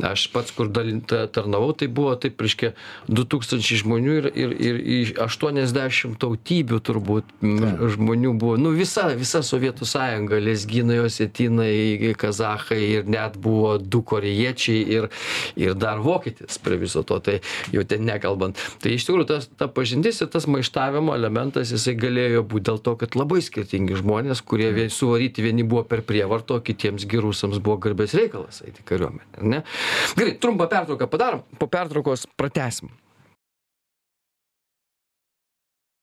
aš 0.09 0.27
pats 0.33 0.55
kur 0.55 0.71
dalin 0.73 1.01
ta 1.05 1.25
tarnavau 1.31 1.73
tai 1.77 1.87
buvo 1.87 2.15
taip 2.19 2.41
reiškia 2.41 2.73
du 3.07 3.25
tūkstančiai 3.29 3.81
žmonių 3.83 4.17
ir 4.19 4.29
ir 4.33 4.55
ir 4.69 4.81
į 4.81 4.99
aštuoniasdešim 5.25 6.17
tautybių 6.21 6.81
turbūt 6.85 7.29
m, 7.45 7.61
žmonių 7.95 8.33
buvo. 8.41 8.57
Nu 8.61 8.73
visa 8.75 9.07
visa 9.13 9.43
sovietų 9.45 9.87
sąjunga 9.89 10.41
lezginai 10.41 10.99
osetinai 11.05 12.13
kazachai 12.17 12.81
ir 12.97 13.09
net 13.09 13.37
buvo 13.41 13.77
du 13.77 14.01
korėjiečiai 14.01 14.81
ir 14.97 15.09
ir 15.55 15.77
dar 15.77 16.01
vokietis 16.03 16.59
prie 16.61 16.79
viso 16.81 17.05
to. 17.05 17.19
Tai 17.19 17.34
jau 17.73 17.85
ten 17.87 18.05
nekalbant. 18.07 18.59
Tai 18.81 18.93
iš 18.95 19.07
tikrųjų 19.07 19.29
tas 19.29 19.47
ta 19.59 19.69
pažintis 19.71 20.21
ir 20.23 20.31
tas 20.33 20.47
maištavimo 20.51 21.15
elementas 21.17 21.73
jisai 21.73 21.95
galėjo 21.99 22.43
būt 22.49 22.67
dėl 22.69 22.81
to 22.85 22.95
kad 23.01 23.17
labai 23.19 23.41
skirtingi 23.45 24.01
žmonės 24.01 24.43
kurie 24.45 24.71
vie 24.75 24.89
suvaryti 24.93 25.45
vieni 25.45 25.67
buvo 25.67 25.85
per 25.87 26.05
prievartą 26.07 26.59
o 26.59 26.65
kitiems 26.65 27.07
gi 27.09 27.21
rusams 27.21 27.61
buvo 27.63 27.79
garbės 27.87 28.17
reikalas 28.17 28.63
eit 28.65 28.81
į 28.81 28.87
kariuomenę 28.91 29.41
ar 29.41 29.49
ne? 29.55 29.63
Gerai 30.17 30.37
trumpą 30.41 30.69
pertrauką 30.71 31.09
padarom 31.11 31.45
po 31.59 31.69
pertraukos 31.71 32.27
pratęsim 32.37 32.93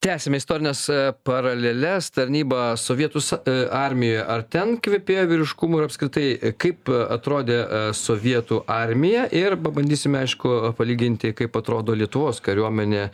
tęsiame 0.02 0.37
istorines 0.40 0.80
paraleles 1.23 2.09
tarnyba 2.11 2.75
sovietų 2.76 3.21
sa- 3.23 3.38
e, 3.47 3.68
armijoje 3.71 4.25
ar 4.35 4.42
ten 4.42 4.75
kvepėjo 4.82 5.26
vyriškumu 5.30 5.78
ir 5.78 5.85
apskritai 5.87 6.25
e, 6.42 6.50
kaip 6.59 6.90
atrodė 6.90 7.59
e, 7.62 7.82
sovietų 7.94 8.64
armija? 8.66 9.28
Ir 9.30 9.54
pabandysime 9.62 10.18
aišku 10.25 10.75
palyginti 10.78 11.30
kaip 11.38 11.54
atrodo 11.56 11.94
lietuvos 11.94 12.40
kariuomenė 12.42 13.04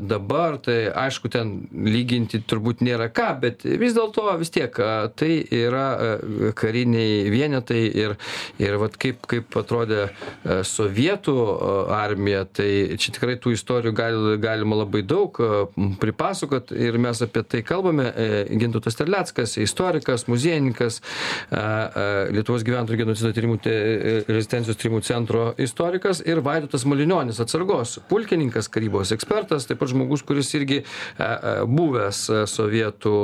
dabar. 0.00 0.56
Tai 0.64 0.78
aišku 1.04 1.28
ten 1.32 1.52
lyginti 1.72 2.40
turbūt 2.48 2.80
nėra 2.86 3.10
ką 3.12 3.28
bet 3.42 3.64
vis 3.64 3.92
dėlto 3.96 4.24
vis 4.40 4.50
tiek 4.50 4.72
tai 5.16 5.30
yra 5.52 6.16
kariniai 6.56 7.28
vienetai 7.32 7.82
ir 7.92 8.16
ir 8.58 8.78
vat 8.80 8.96
kaip 8.96 9.26
kaip 9.28 9.52
atrodė 9.60 10.08
sovietų 10.64 11.36
armija. 11.92 12.46
Tai 12.48 12.70
čia 12.96 13.12
tikrai 13.18 13.36
tų 13.36 13.52
istorijų 13.58 13.92
gali 13.92 14.38
galima 14.40 14.80
labai 14.80 15.04
daug 15.04 15.36
e, 15.92 15.96
pripasakot 16.00 16.72
ir 16.72 16.98
mes 16.98 17.22
apie 17.24 17.42
tai 17.42 17.62
kalbame. 17.66 18.06
E, 18.10 18.28
gintautas 18.60 18.96
terleckas 18.98 19.56
istorikas 19.60 20.26
muziejininkas 20.30 21.00
a, 21.00 21.60
a, 21.60 22.04
lietuvos 22.34 22.64
gyventojų 22.66 23.00
genocido 23.02 23.32
tyrimų 23.36 23.58
te- 23.64 23.74
e, 23.74 24.14
rezistencijos 24.28 24.78
tyrimų 24.80 25.02
centro 25.06 25.44
istorikas 25.60 26.22
ir 26.26 26.42
vaidotas 26.44 26.86
malinionis 26.88 27.40
atsargos 27.42 27.98
pulkininkas 28.10 28.70
karybos 28.72 29.14
ekspertas 29.16 29.68
taip 29.68 29.80
pat 29.80 29.92
žmogus 29.92 30.24
kuris 30.26 30.50
irgi 30.58 30.82
buvęs 31.70 32.22
sovietų 32.50 33.14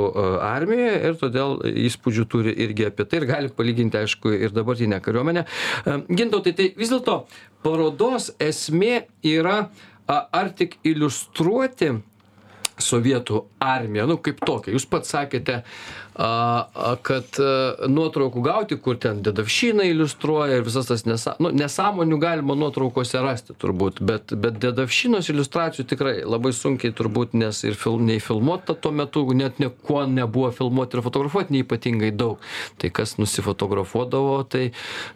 armijoje 0.43 0.95
ir 1.09 1.19
todėl 1.19 1.57
įspūdžių 1.87 2.25
turi 2.31 2.53
irgi 2.65 2.87
apie 2.89 3.05
tai 3.07 3.21
ir 3.21 3.27
gali 3.29 3.51
palyginti 3.53 3.99
aišku 4.01 4.33
ir 4.35 4.55
dabartinę 4.55 4.99
kariuomenę. 5.03 5.45
Gintautai 6.09 6.53
tai 6.57 6.71
vis 6.77 6.91
dėlto 6.93 7.21
parodos 7.65 8.31
esmė 8.43 9.07
yra 9.25 9.57
ar 10.07 10.51
tik 10.55 10.77
iliustruoti 10.87 11.91
sovietų 12.81 13.43
armiją. 13.63 14.07
Nu 14.09 14.17
kaip 14.23 14.41
tokią 14.45 14.75
jūs 14.75 14.87
pats 14.89 15.13
sakėte 15.15 15.61
a 16.17 16.65
a 16.73 16.93
kad 17.05 17.39
a, 17.39 17.87
nuotraukų 17.89 18.41
gauti 18.41 18.77
kur 18.81 18.97
ten 19.01 19.21
dedavščiną 19.25 19.85
iliustruoja 19.91 20.57
ir 20.57 20.65
visas 20.65 20.89
tas 20.89 21.05
nesa 21.05 21.35
nu 21.43 21.51
nesąmonių 21.53 22.17
galima 22.21 22.55
nuotraukose 22.57 23.21
rasti 23.21 23.53
turbūt 23.61 24.01
bet 24.01 24.33
bet 24.33 24.57
dedavščinos 24.63 25.29
iliustracijų 25.33 25.85
tikrai 25.91 26.15
labai 26.25 26.53
sunkiai 26.57 26.95
turbūt 26.97 27.35
nes 27.37 27.61
ir 27.67 27.77
fil 27.77 27.99
nei 28.01 28.21
filmuota 28.23 28.73
tuo 28.73 28.91
metu 28.91 29.25
net 29.37 29.59
niekuo 29.61 30.05
nebuvo 30.09 30.49
filmuot 30.51 30.93
ir 30.93 31.03
fotografuot 31.05 31.51
neypatingai 31.53 32.11
daug. 32.15 32.41
Tai 32.81 32.89
kas 32.93 33.17
nusifotografuodavo 33.21 34.41
tai 34.49 34.71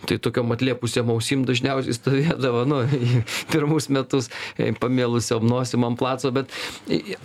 tai 0.05 0.17
tokiom 0.21 0.53
atlėpusiom 0.55 1.11
ausim 1.13 1.45
dažniausiai 1.49 1.97
stovėdavo 1.97 2.63
nu 2.69 2.81
pirmus 3.53 3.89
metus 3.89 4.29
e, 4.57 4.71
pamėlusiom 4.77 5.45
nosim 5.47 5.85
ant 5.87 5.99
placo 5.99 6.31
bet 6.35 6.53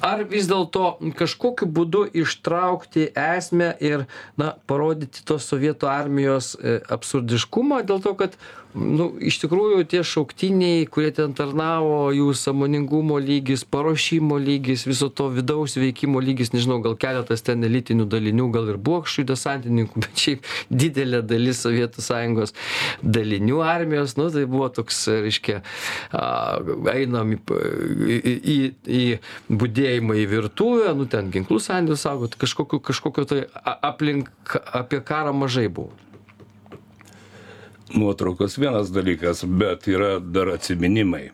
ar 0.05 0.25
vis 0.31 0.49
dėlto 0.51 1.13
kažkokiu 1.19 1.69
būdu 1.79 2.07
ištraukti 2.25 3.11
esmę 3.27 3.66
ir 3.85 4.07
na 4.41 4.53
parodyti 4.71 5.25
tos 5.27 5.49
sovietų 5.51 5.91
armijos 5.91 6.55
e, 6.57 6.79
absurdiškumą 6.97 7.83
dėl 7.89 8.03
to 8.05 8.15
kad 8.19 8.37
nu 8.77 9.09
iš 9.25 9.39
tikrųjų 9.43 9.85
tie 9.91 10.03
šauktiniai 10.07 10.85
kurie 10.93 11.11
ten 11.17 11.33
tarnavo 11.37 12.11
jų 12.15 12.29
sąmoningumo 12.37 13.19
lygis 13.23 13.65
paruošimo 13.65 14.39
lygis 14.43 14.85
viso 14.89 15.09
to 15.09 15.29
vidaus 15.33 15.77
veikimo 15.81 16.21
lygis 16.21 16.53
nežinau 16.53 16.79
gal 16.85 16.97
keletas 17.01 17.45
ten 17.47 17.65
elitinių 17.67 18.07
dalinių 18.13 18.49
gal 18.55 18.71
ir 18.73 18.79
buvo 18.79 19.03
kažkokių 19.07 19.29
desantininkų 19.33 20.01
bet 20.05 20.23
šiaip 20.25 20.51
didelė 20.71 21.23
dalis 21.27 21.63
sovietų 21.65 22.05
sąjungos 22.05 22.55
dalinių 23.03 23.63
armijos 23.65 24.17
nu 24.21 24.29
tai 24.35 24.45
buvo 24.51 24.69
toks 24.77 25.03
reiškia 25.25 25.63
a, 26.13 26.27
einam 26.93 27.37
į, 27.37 27.41
į, 27.41 28.37
į, 28.37 28.59
į 29.01 29.05
budėjimą 29.63 30.21
į 30.23 30.27
virtuvę 30.37 30.97
nu 30.99 31.09
ten 31.11 31.33
ginklų 31.35 31.63
sandėlius 31.65 32.05
saugot 32.07 32.37
kažkokiu 32.41 32.83
kažkokio 32.85 33.29
tai 33.31 33.45
aplink 33.65 34.59
apie 34.77 35.01
karą 35.01 35.33
mažai 35.37 35.69
buvo 35.69 35.95
nuotraukos 37.95 38.59
vienas 38.59 38.91
dalykas 38.93 39.45
bet 39.47 39.87
yra 39.89 40.19
dar 40.21 40.49
atsiminimai. 40.55 41.31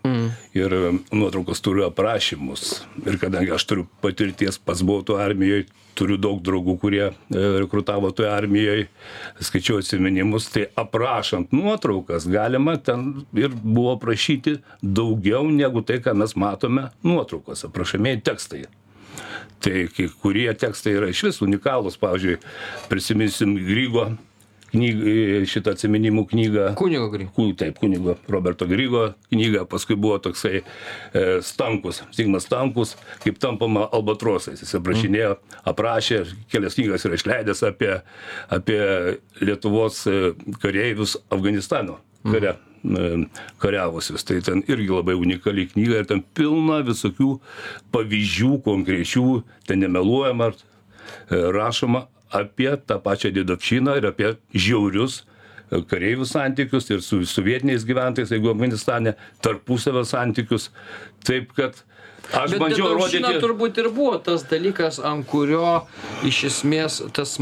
Ir 0.55 0.75
e, 0.75 0.93
nuotraukos 1.13 1.63
turi 1.65 1.85
aprašymus. 1.87 2.83
Ir 3.07 3.19
kadangi 3.21 3.55
aš 3.55 3.65
turiu 3.69 3.87
patirties 4.05 4.59
pats 4.59 4.85
buvau 4.85 5.05
toj 5.07 5.23
armijoj 5.25 5.65
turiu 5.99 6.17
daug 6.21 6.41
draugų 6.45 6.77
kurie 6.81 7.05
e, 7.05 7.13
rekrutavo 7.61 8.11
toj 8.17 8.31
armijoj 8.33 8.87
skaičiau 9.45 9.81
atsiminimus 9.83 10.49
tai 10.53 10.67
aprašant 10.79 11.53
nuotraukas 11.53 12.27
galima 12.31 12.79
ten 12.81 13.25
ir 13.37 13.53
buvo 13.53 13.97
aprašyti 13.97 14.59
daugiau 14.83 15.49
negu 15.53 15.85
tai 15.85 16.01
ką 16.05 16.17
mes 16.17 16.37
matome 16.37 16.89
nuotraukose 17.05 17.69
aprašomieji 17.69 18.23
tekstai. 18.29 18.65
Tai 19.63 19.87
kai 19.95 20.09
kurie 20.23 20.51
tekstai 20.59 20.97
yra 20.99 21.09
išvis 21.13 21.39
unikalūs. 21.45 21.99
Pavyzdžiui 22.01 22.41
prisiminsim 22.91 23.55
grygo 23.63 24.09
knygą 24.73 25.45
šitą 25.53 25.75
atsiminimų 25.77 26.25
knygą 26.31 26.67
kunigo 26.81 27.09
gry 27.13 27.27
Ku- 27.37 27.51
Taip, 27.59 27.79
kunigo 27.83 28.15
Roberto 28.33 28.67
Grygo 28.71 29.13
knyga, 29.33 29.65
paskui 29.69 29.97
buvo 30.01 30.19
toksai 30.25 30.63
e, 30.63 31.41
Stankus, 31.45 32.03
Sigmas 32.17 32.47
Stankus, 32.49 32.95
kaip 33.25 33.39
tampama 33.43 33.87
albatrosais. 33.93 34.63
Jis 34.65 34.75
aprašinėjo, 34.81 35.37
aprašė, 35.69 36.23
kelias 36.53 36.77
knygas 36.79 37.05
yra 37.09 37.19
išleidęs 37.21 37.63
apie, 37.69 37.93
apie 38.53 38.81
Lietuvos 39.45 40.03
e, 40.09 40.33
kareivius 40.63 41.17
Afganistano 41.33 41.99
kare. 42.25 42.55
e, 42.83 43.11
kariavusius. 43.63 44.25
Tai 44.27 44.41
ten 44.43 44.63
irgi 44.71 44.89
labai 44.91 45.15
unikali 45.19 45.69
knyga 45.71 46.01
ir 46.03 46.09
ten 46.11 46.23
pilna 46.35 46.81
visokių 46.87 47.37
pavyzdžių 47.95 48.53
konkrečių, 48.65 49.27
ten 49.69 49.83
nemeluojama, 49.85 50.51
e, 50.53 51.43
rašoma 51.55 52.07
apie 52.33 52.73
tą 52.87 52.99
pačią 53.05 53.33
didovčiną 53.37 53.97
ir 54.01 54.09
apie 54.11 54.35
žiaurius 54.55 55.23
e, 55.23 55.83
kareivių 55.89 56.27
santykius 56.29 56.91
ir 56.91 57.03
su, 57.05 57.23
su 57.29 57.45
vietiniais 57.45 57.87
gyventojais, 57.89 58.33
jeigu 58.35 58.53
Afganistane, 58.55 59.17
tarpusavio 59.45 60.05
santykius. 60.09 60.71
Taip 61.27 61.53
kad 61.59 61.83
aš 62.33 62.51
Bet 62.55 62.61
bandžiau 62.61 62.95
rodyti. 62.95 63.41
turbūt 63.43 63.79
ir 63.83 63.89
buvo 63.91 64.19
tas 64.19 64.45
dalykas, 64.51 64.99
ant 65.05 65.27
kurio 65.27 65.83
iš 66.25 66.45
esmės 66.51 67.01
tas 67.13 67.39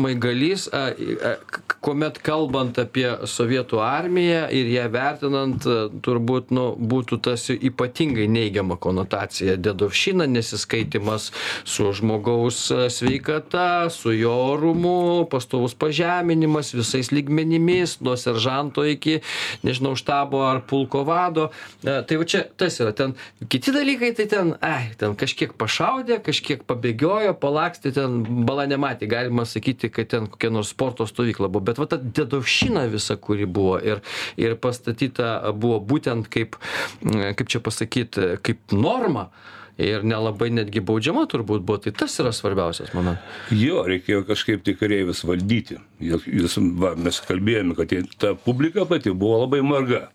k- 1.50 1.76
kuomet 1.80 2.18
kalbant 2.20 2.76
apie 2.78 3.06
sovietų 3.24 3.78
armiją 3.80 4.42
ir 4.52 4.66
ją 4.68 4.86
vertinant, 4.92 5.64
turbūt 6.04 6.50
nu, 6.52 6.76
būtų 6.76 7.20
tas 7.24 7.46
ypatingai 7.50 8.26
neigiama 8.28 8.76
konotacija. 8.76 9.56
Dedovšina, 9.56 10.26
nesiskaitimas 10.28 11.30
su 11.64 11.88
žmogaus 11.96 12.70
sveikata, 12.92 13.88
su 13.90 14.12
jo 14.12 14.32
orumu, 14.52 15.26
pastovus 15.30 15.74
pažeminimas 15.74 16.74
visais 16.76 17.10
lygmenimis, 17.12 17.98
nuo 18.04 18.16
seržanto 18.16 18.84
iki, 18.84 19.20
nežinau, 19.64 19.94
štabo 19.96 20.42
ar 20.50 20.60
pulko 20.68 21.04
vado. 21.08 21.48
Tai 21.82 22.16
va 22.20 22.24
čia 22.28 22.44
tas 22.56 22.76
yra. 22.80 22.92
Ten 22.92 23.14
kiti 23.48 23.72
dalykai, 23.72 24.12
tai 24.16 24.26
ten, 24.30 24.52
ai, 24.70 24.90
ten 25.00 25.14
kažkiek 25.18 25.52
pašaudė, 25.58 26.20
kažkiek 26.24 26.62
pabėgiojo, 26.68 27.34
palakstė, 27.42 27.92
ten 27.96 28.20
bala 28.46 28.66
nematė. 28.70 29.08
Galima 29.10 29.46
sakyti, 29.48 29.90
kad 29.92 30.10
ten 30.12 30.28
kokia 30.30 30.52
nors 30.54 30.72
sporto 30.74 31.06
stovykla 31.08 31.50
buvo. 31.50 31.64
Bet 31.70 31.80
va 31.82 31.88
ta 31.90 31.98
dedovšina 32.00 32.86
visa, 32.92 33.18
kuri 33.20 33.48
buvo 33.50 33.78
ir, 33.82 34.02
ir 34.40 34.56
pastatyta 34.60 35.52
buvo 35.52 35.80
būtent 35.92 36.30
kaip, 36.32 36.58
kaip 37.02 37.46
čia 37.50 37.62
pasakyti, 37.64 38.34
kaip 38.46 38.76
norma. 38.76 39.30
Ir 39.80 40.04
nelabai 40.06 40.50
netgi 40.54 40.82
baudžiama 40.84 41.26
turbūt 41.30 41.64
buvo 41.66 41.80
tai 41.82 41.92
tas 41.96 42.14
yra 42.22 42.32
svarbiausias 42.36 42.92
momentas. 42.96 43.38
Jo 43.54 43.84
reikėjo 43.88 44.24
kažkaip 44.28 44.64
tai 44.66 44.76
kareivius 44.78 45.22
valdyti. 45.28 45.78
Jūs 46.02 46.58
va 46.80 46.94
mes 46.98 47.20
kalbėjome 47.26 47.76
kad 47.78 47.94
ta 48.20 48.34
publika 48.38 48.86
pati 48.88 49.12
buvo 49.12 49.42
labai 49.44 49.62
marga. 49.66 50.08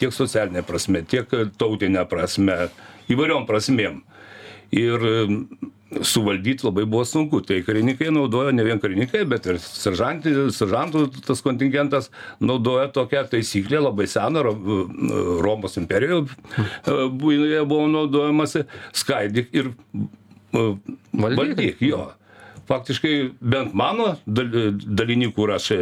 Tiek 0.00 0.14
socialine 0.14 0.64
prasme 0.66 1.04
tiek 1.06 1.30
tautine 1.60 2.04
prasme 2.10 2.70
įvairiom 3.12 3.46
prasmėm. 3.48 4.00
Ir 4.70 5.04
suvaldyt 6.02 6.62
labai 6.64 6.84
buvo 6.86 7.04
sunku. 7.04 7.40
Tai 7.46 7.60
karininkai 7.66 8.10
naudojo 8.14 8.52
ne 8.54 8.64
vien 8.64 8.80
karininkai 8.82 9.24
bet 9.28 9.48
ir 9.50 9.58
seržantai 9.62 10.34
seržantų 10.54 11.06
tas 11.26 11.42
kontingentas 11.44 12.10
naudojo 12.40 12.88
tokią 12.94 13.24
taisyklę 13.32 13.82
labai 13.82 14.06
seną 14.10 14.44
ro 14.46 14.54
romos 15.42 15.76
imperijoj 15.80 16.24
bu 17.10 17.34
joje 17.34 17.66
buvo 17.66 17.90
naudojamasi. 17.90 18.64
Skaidyk 18.92 19.54
ir 19.54 19.72
valdyk. 21.12 21.82
jo. 21.82 22.08
Faktiškai 22.70 23.14
bent 23.40 23.74
mano 23.74 24.14
dal 24.26 24.50
daliny 24.78 25.32
kur 25.34 25.50
aš 25.56 25.72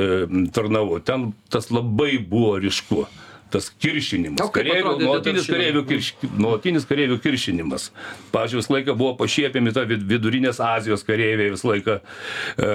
tarnavau. 0.56 1.00
Ten 1.04 1.32
tas 1.52 1.68
labai 1.70 2.16
buvo 2.18 2.56
ryšku 2.62 3.04
tas 3.52 3.68
kiršinimas 3.80 4.50
kareivių 4.54 4.94
nuolatinis 5.02 5.46
kareivių 5.48 5.82
kirš 5.88 6.08
nuolatinis 6.38 6.86
kareivių 6.88 7.18
kiršinimas. 7.24 7.90
Pavyzdžiui 8.32 8.60
visą 8.62 8.74
laiką 8.76 8.94
buvo 8.98 9.14
pašiepiami 9.20 9.72
ta 9.76 9.84
vid 9.88 10.02
vidurinės 10.08 10.60
azijos 10.64 11.04
kareiviai 11.06 11.52
visą 11.54 11.70
laiką 11.72 11.98
e, 11.98 12.68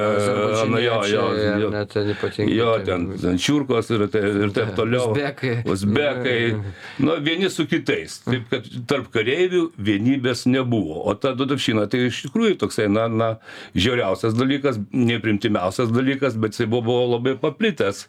na 0.72 0.80
jo 0.84 1.00
jo 1.10 1.25
jo. 1.63 1.72
ten 1.94 2.10
ypatingai 2.13 2.56
jo 2.58 2.80
ten- 2.86 3.08
ten 3.22 3.38
čiurkos 3.38 3.89
ir 3.94 4.08
tai 4.13 4.22
ir 4.46 4.53
taip 4.56 4.74
toliau. 4.77 5.12
Uzbekai. 5.12 5.63
uzbekai. 5.65 6.39
Nu 7.03 7.15
vieni 7.20 7.50
su 7.50 7.65
kitais. 7.68 8.20
Taip 8.24 8.46
kad 8.51 8.68
tarp 8.88 9.10
kareivių 9.13 9.72
vienybės 9.77 10.46
nebuvo. 10.48 11.01
O 11.10 11.13
ta 11.18 11.34
dedovščina 11.38 11.88
tai 11.89 12.06
iš 12.08 12.22
tikrųjų 12.27 12.58
toksai 12.62 12.88
na 12.92 13.08
na 13.10 13.30
žiauriausias 13.75 14.34
dalykas 14.38 14.77
neprimtimiausias 14.94 15.92
dalykas 15.94 16.38
bet 16.39 16.53
jisai 16.56 16.68
buvo 16.70 16.84
buvo 16.84 17.06
labai 17.15 17.36
paplitęs. 17.39 18.06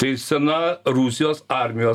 Tai 0.00 0.16
sena 0.20 0.76
rusijos 0.86 1.42
armijos 1.48 1.85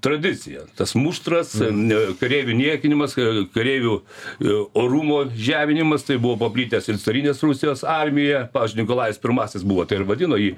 tradicija. 0.00 0.60
Tas 0.78 0.92
muštras 0.94 1.56
ne 1.74 1.96
kareivių 2.20 2.54
niekinimas 2.54 3.16
ka- 3.18 3.46
kareivių 3.54 3.94
e, 3.98 4.52
orumo 4.78 5.24
žeminimas 5.34 6.04
tai 6.06 6.20
buvo 6.22 6.36
paplitęs 6.44 6.86
ir 6.92 7.00
carinės 7.02 7.42
rusijos 7.42 7.82
armijoje 7.82 8.44
pavyzdžiui 8.54 8.84
nikolajus 8.84 9.18
pirmasis 9.18 9.64
buvo 9.66 9.88
tai 9.90 9.98
ir 9.98 10.04
vadino 10.06 10.38
jį 10.38 10.52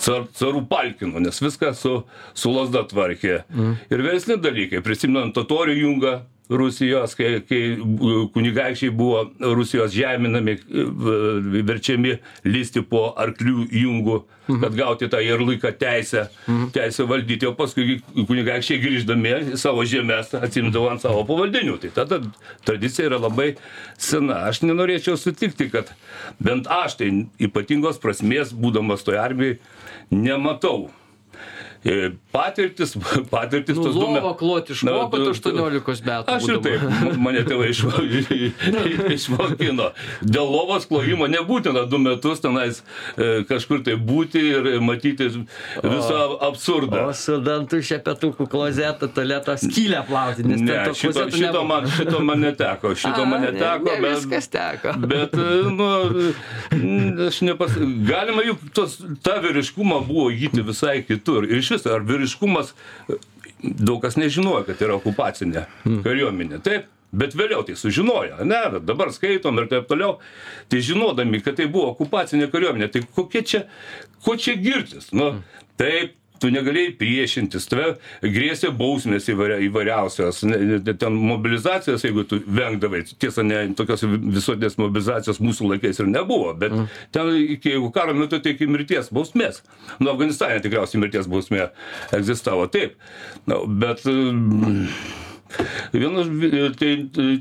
car 0.00 0.24
caru 0.40 0.62
palkinu 0.70 1.20
nes 1.20 1.42
viską 1.44 1.74
su 1.76 1.98
su 2.32 2.54
lazda 2.56 2.86
tvarkė. 2.88 3.42
Ir 3.92 4.00
vėlesni 4.06 4.38
dalykai 4.40 4.80
prisimenant 4.80 5.36
totorių 5.36 5.76
jungą 5.82 6.14
rusijos 6.48 7.14
kai 7.18 7.40
kai 7.48 7.60
kunigaikščiai 8.34 8.94
buvo 8.94 9.24
rusijos 9.56 9.94
žeminami 9.94 10.56
verčiami 11.66 12.16
lįsti 12.46 12.84
po 12.90 13.08
arklių 13.18 13.66
jungu 13.82 14.22
kad 14.46 14.76
gauti 14.78 15.08
tą 15.10 15.18
jerluiką 15.18 15.72
teisę 15.78 16.28
teisę 16.72 17.06
valdyti. 17.10 17.48
O 17.48 17.54
paskui 17.58 17.98
kunigaikščiai 18.28 18.82
grįždami 18.82 19.32
savo 19.58 19.84
žemes 19.88 20.30
atsiimdavo 20.38 20.92
ant 20.92 21.02
savo 21.02 21.24
pavaldinių. 21.26 21.78
Tai 21.82 21.90
ta 21.96 22.04
ta 22.06 22.20
tradicija 22.68 23.08
yra 23.10 23.18
labai 23.22 23.54
sena. 23.98 24.44
Aš 24.50 24.62
nenorėčiau 24.62 25.18
sutikti 25.18 25.70
kad 25.72 25.90
bent 26.38 26.70
aš 26.70 27.00
tai 27.00 27.10
ypatingos 27.42 27.98
prasmės 28.02 28.54
būdamas 28.54 29.02
toj 29.06 29.18
armijoj 29.24 29.58
nematau 30.14 30.86
patirtis 32.32 32.94
patirtis 33.34 33.76
Nu, 33.76 33.84
tos 33.86 33.94
du 33.94 34.06
me- 34.06 34.20
lovą 34.20 34.32
klot 34.40 34.70
išmokot 34.74 35.18
Na, 35.18 35.24
du- 35.24 35.30
18 35.34 36.06
metų 36.06 36.34
Aš 36.36 36.48
ir 36.52 36.60
taip, 36.64 36.84
mane 37.22 37.42
tėvai 37.46 37.68
išmo- 37.72 38.02
išmokino. 39.16 39.90
Dėl 40.22 40.48
lovos 40.50 40.86
klojimo 40.90 41.28
nebūtina 41.30 41.84
du 41.90 41.98
metus 42.02 42.40
tenais 42.44 42.82
e, 43.16 43.42
kažkur 43.48 43.82
tai 43.86 43.94
būti 44.00 44.42
ir 44.52 44.68
matyti 44.84 45.28
visą 45.30 46.20
absurdą. 46.46 47.06
O 47.10 47.14
su 47.16 47.38
dantų 47.44 47.80
šepetukų 47.86 48.46
klozetą, 48.52 49.08
tualetą 49.16 49.56
skylę 49.60 50.02
plauti, 50.08 50.44
nes 50.46 50.60
Ne, 50.66 50.78
šito, 50.96 51.26
šito, 51.30 51.44
nebuvo. 51.44 51.64
man, 51.68 51.86
šito 51.90 52.20
man 52.24 52.40
neteko, 52.42 52.94
šito 52.98 53.22
A, 53.22 53.28
man 53.28 53.44
ne, 53.44 53.52
neteko, 53.52 53.84
ne, 53.92 54.00
bet, 54.02 54.16
viskas 54.18 54.48
teko. 54.50 54.94
bet, 55.06 55.34
e, 55.34 55.38
nu, 55.70 55.86
aš 57.28 57.40
nepas... 57.46 57.76
Galima 58.08 58.42
juk 58.46 58.58
tos, 58.74 58.98
tą 59.24 59.36
vyriškumą 59.44 60.00
buvo 60.08 60.28
įgyti 60.34 60.64
visai 60.66 60.98
kitur. 61.06 61.46
Ir 61.46 61.60
iš 61.62 61.70
viso, 61.76 61.94
ar 61.94 62.04
vyriškumas, 62.08 62.74
daug 63.62 64.02
kas 64.02 64.18
nežinojo, 64.20 64.64
kad 64.66 64.82
yra 64.82 64.98
okupacinė 64.98 65.66
kariuomenė. 66.04 66.60
Taip, 66.64 66.90
Bet 67.16 67.36
vėliau 67.38 67.62
tai 67.64 67.76
sužinojo, 67.78 68.42
ne, 68.44 68.58
dabar 68.84 69.12
skaitom 69.14 69.60
ir 69.62 69.68
taip 69.70 69.86
toliau. 69.88 70.18
Tai 70.68 70.80
žinodami, 70.82 71.38
kad 71.44 71.56
tai 71.56 71.68
buvo 71.70 71.92
okupacinė 71.94 72.50
kariuomenė, 72.52 72.88
tai 72.92 73.04
kokie 73.16 73.44
čia, 73.46 73.62
ko 74.26 74.34
čia 74.36 74.56
girtis? 74.60 75.12
Nu, 75.16 75.30
taip, 75.80 76.16
tu 76.42 76.50
negalėjai 76.52 76.94
priešintis, 77.00 77.66
tave 77.70 77.88
grėsė 78.22 78.70
bausmės 78.76 79.28
įvairia, 79.32 79.58
įvairiausios, 79.66 80.42
ten 81.00 81.18
mobilizacijos, 81.18 82.04
jeigu 82.06 82.26
tu 82.28 82.40
vengdavai, 82.46 83.02
tiesa, 83.20 83.44
ne, 83.46 83.62
tokios 83.78 84.04
visuotinės 84.06 84.78
mobilizacijos 84.80 85.42
mūsų 85.42 85.72
laikais 85.74 86.02
ir 86.02 86.10
nebuvo, 86.12 86.54
bet 86.58 86.74
mm. 86.74 86.88
ten 87.16 87.32
iki 87.56 87.76
jeigu 87.76 87.92
karo 87.94 88.16
metu, 88.16 88.40
tai 88.42 88.56
iki 88.56 88.68
mirties 88.70 89.12
bausmės. 89.14 89.62
Nu, 90.00 90.10
Afganistane 90.12 90.62
tikriausiai 90.64 91.02
mirties 91.02 91.30
bausmė 91.30 91.70
egzistavo, 92.16 92.68
taip. 92.72 92.98
Nu, 93.48 93.64
bet 93.80 94.04
mm, 94.08 94.90
Vienas, 95.94 96.26
tai 96.80 96.90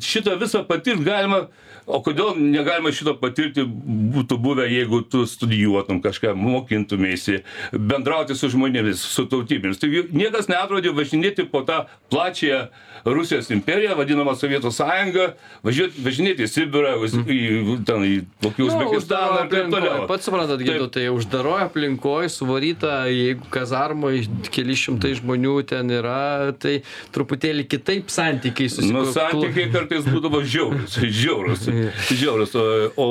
šitą 0.04 0.36
visą 0.40 0.62
patirti 0.68 1.04
galima, 1.08 1.46
o 1.86 2.00
kodėl 2.06 2.34
negalima 2.40 2.92
šito 2.96 3.14
patirti 3.22 3.64
būtų 3.66 4.38
buvę, 4.42 4.66
jeigu 4.72 5.02
tu 5.10 5.26
studijuotum 5.30 6.02
kažką, 6.02 6.34
mokintumėsi, 6.38 7.42
bendrauti 7.74 8.36
su 8.38 8.50
žmonėmis, 8.54 9.02
su 9.16 9.26
tautybėmis. 9.30 9.80
Tai 9.82 9.90
niekas 10.16 10.50
netrodė 10.52 10.94
važinėti 10.98 11.46
po 11.52 11.62
tą 11.68 11.84
plačią 12.14 12.68
Rusijos 13.06 13.52
imperiją, 13.54 13.94
vadinamą 14.00 14.34
Sovietų 14.34 14.72
sąjungą, 14.74 15.28
važiuoti, 15.66 16.02
važinėti 16.02 16.46
į 16.48 16.50
Sibirą, 16.50 16.96
į, 17.06 17.76
ten, 17.86 18.02
į 18.02 18.16
kokį 18.42 18.64
Nu, 18.66 18.70
Uzbekistaną 18.72 18.96
uždaroj 18.98 19.44
ir 19.46 19.52
taip 19.52 19.68
toliau. 19.70 19.92
aplinkoj. 19.92 20.08
Pats 20.10 20.26
suprantat, 20.26 20.64
Gido, 20.66 20.88
tai 20.90 21.04
uždaroje 21.14 21.68
aplinkoje 21.68 22.32
suvaryta, 22.34 22.96
jeigu 23.14 23.46
kazarmoje 23.54 24.24
keli 24.50 24.74
šimtai 24.82 25.12
žmonių 25.20 25.54
ten 25.70 25.94
yra, 25.94 26.50
tai 26.58 26.80
truputėlį 27.14 27.68
kitaip 27.70 28.10
santykiai 28.10 28.72
Nu, 28.72 28.74
susiklosto. 28.74 29.14
santykiai 29.20 29.70
kartais 29.76 30.10
būdavo 30.10 30.42
žiaurus, 30.42 30.98
žiaurus, 31.06 31.68
žiaurus. 32.22 32.56
O, 32.56 32.66
o 32.98 33.10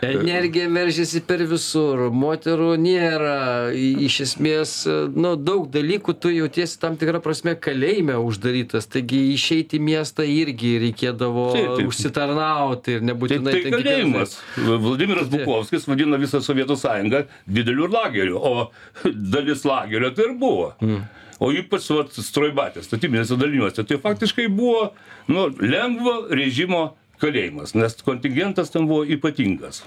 Energija 0.00 0.68
veržiasi 0.72 1.20
per 1.28 1.42
visur, 1.48 2.06
moterų 2.08 2.70
nėra, 2.80 3.34
iš 3.76 4.14
esmės, 4.24 4.70
nu, 5.12 5.34
daug 5.36 5.66
dalykų 5.72 6.14
tu 6.16 6.30
jautiesi 6.32 6.78
tam 6.80 6.96
tikrą 6.96 7.20
prasme 7.24 7.52
kalėjime 7.60 8.16
uždarytas, 8.16 8.88
taigi 8.88 9.20
išeiti 9.34 9.76
į 9.76 9.82
miestą 9.90 10.24
irgi 10.24 10.72
reikėdavo 10.86 11.44
Taip, 11.52 11.68
taip. 11.76 11.90
užsitarnauti 11.92 12.96
ir 12.96 13.04
Tai, 13.04 13.08
nebūtinai 13.10 13.52
tai 13.52 13.62
kiekvienas- 13.66 13.84
kalėjimas. 13.84 14.38
Vladimiras 14.86 15.28
Bukovskis 15.32 15.86
vadina 15.90 16.16
visą 16.24 16.40
Sovietų 16.40 16.78
sąjungą 16.80 17.24
dideliu 17.46 17.90
lageriu, 17.92 18.40
o 18.40 18.70
dalis 19.36 19.64
lagerio 19.68 20.10
tai 20.16 20.30
ir 20.30 20.36
buvo. 20.40 20.72
Mm. 20.80 21.04
O 21.36 21.50
ypač 21.52 21.90
vat, 21.92 22.14
strojbatės, 22.16 22.86
statybinėse 22.88 23.36
daliniuose, 23.36 23.84
tai 23.84 23.98
faktiškai 24.00 24.46
buvo 24.48 24.94
nu, 25.28 25.50
lengvo 25.60 26.22
režimo 26.32 26.94
kalėjimas, 27.22 27.74
nes 27.76 27.96
kontingentas 28.06 28.72
ten 28.74 28.86
buvo 28.88 29.04
ypatingas. 29.16 29.82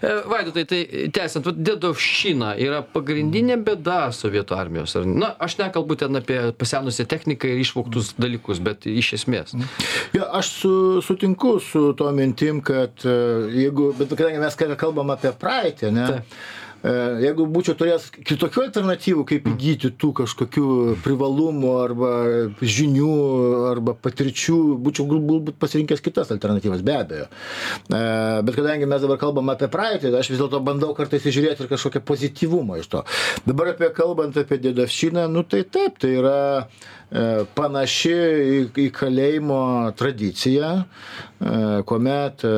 E, 0.00 0.12
Vaidotai, 0.30 0.64
tai 0.70 0.80
tęsiant, 1.14 1.46
vat 1.48 1.58
dedovščina 1.70 2.52
yra 2.62 2.80
pagrindinė 2.94 3.58
bėda 3.66 4.00
sovietų 4.16 4.56
armijos. 4.58 4.96
ar? 4.98 5.08
Na, 5.08 5.32
aš 5.42 5.58
nekalbu 5.60 5.98
ten 6.00 6.20
apie 6.20 6.38
pasenusią 6.60 7.06
techniką 7.10 7.50
ir 7.50 7.62
išvoktus 7.64 8.14
dalykus, 8.20 8.62
bet 8.64 8.86
iš 8.90 9.14
esmės. 9.20 9.56
Jo, 10.16 10.26
aš 10.40 10.54
su, 10.62 10.74
sutinku 11.04 11.56
su 11.64 11.90
to 11.98 12.10
mintim, 12.16 12.62
kad 12.64 13.04
e, 13.04 13.18
jeigu, 13.64 13.92
bet 13.98 14.14
kadangi 14.16 14.42
mes 14.42 14.58
kalbam 14.80 15.14
apie 15.16 15.34
praeitį, 15.36 15.94
ne? 15.94 16.08
Taip. 16.14 16.42
E, 16.80 16.92
Jeigu 17.24 17.44
būčiau 17.52 17.76
turėjęs 17.76 18.06
kitokių 18.24 18.62
alternatyvų, 18.66 19.24
kaip 19.28 19.48
įgyti 19.52 19.90
tų 20.00 20.12
kažkokių 20.22 20.66
privalumų 21.04 21.72
arba 21.82 22.12
žinių 22.60 23.10
arba 23.70 23.94
patirčių, 24.00 24.58
būčiau 24.80 25.08
galbūt 25.10 25.52
pasirinkęs 25.60 26.04
kitas 26.04 26.32
alternatyvas, 26.32 26.84
be 26.86 26.96
abejo. 26.96 27.28
E, 27.92 28.02
Bet 28.46 28.56
kadangi 28.56 28.88
mes 28.88 29.04
dabar 29.04 29.20
kalbam 29.20 29.52
apie 29.52 29.68
praeitį, 29.72 30.14
aš 30.16 30.32
vis 30.32 30.40
dėlto 30.40 30.62
bandau 30.64 30.94
kartais 30.96 31.26
įžiūrėti 31.28 31.66
ir 31.66 31.72
kažkokią 31.74 32.04
pozityvumą 32.08 32.80
iš 32.80 32.88
to. 32.94 33.04
Dabar 33.44 33.74
apie 33.74 33.90
kalbant 33.96 34.38
apie 34.40 34.60
dėdavščiną, 34.64 35.28
nu 35.32 35.44
tai 35.44 35.66
taip, 35.68 36.00
tai 36.00 36.14
yra 36.22 36.38
panaši 37.58 38.12
į, 38.14 38.58
į 38.78 38.86
kalėjimo 38.94 39.62
tradiciją, 39.98 40.70
e, 40.80 41.54
kuomet 41.88 42.44
e, 42.46 42.52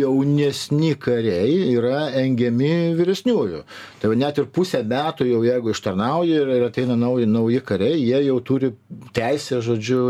jaunesni 0.00 0.94
kariai 0.96 1.74
yra 1.74 2.06
engiami 2.22 2.94
vyresniųjų. 2.96 3.60
Tai 4.00 4.10
va 4.12 4.18
net 4.18 4.40
ir 4.40 4.48
pusę 4.48 4.82
metų 4.86 5.28
jau 5.28 5.42
jeigu 5.44 5.74
ištarnauji 5.74 6.38
ir 6.42 6.54
ir 6.56 6.66
ateina 6.68 6.96
nauji 6.98 7.28
nauji 7.30 7.60
kariai 7.64 8.00
jie 8.00 8.22
jau 8.26 8.38
turi 8.40 8.72
teisę 9.16 9.60
žodžiu 9.64 10.00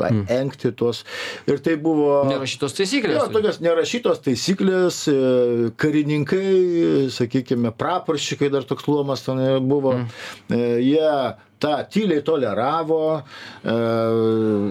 a- 0.00 0.12
engti 0.40 0.72
tuos 0.72 1.04
ir 1.46 1.60
tai 1.60 1.76
buvo 1.76 2.24
Nerašytos 2.30 2.74
taisyklės. 2.78 3.18
Jo, 3.18 3.28
tokios 3.32 3.60
nerašytos 3.64 4.22
taisyklės, 4.24 5.02
e, 5.10 5.70
karininkai, 5.80 7.10
sakykime, 7.12 7.72
praporščikai 7.76 8.50
dar 8.52 8.66
toks 8.68 8.88
luomas 8.88 9.24
ten 9.26 9.40
buvo, 9.68 9.96
mm. 10.00 10.58
jie 10.80 11.12
tą 11.60 11.74
tyliai 11.92 12.22
toleravo. 12.24 13.20
E, 13.20 13.74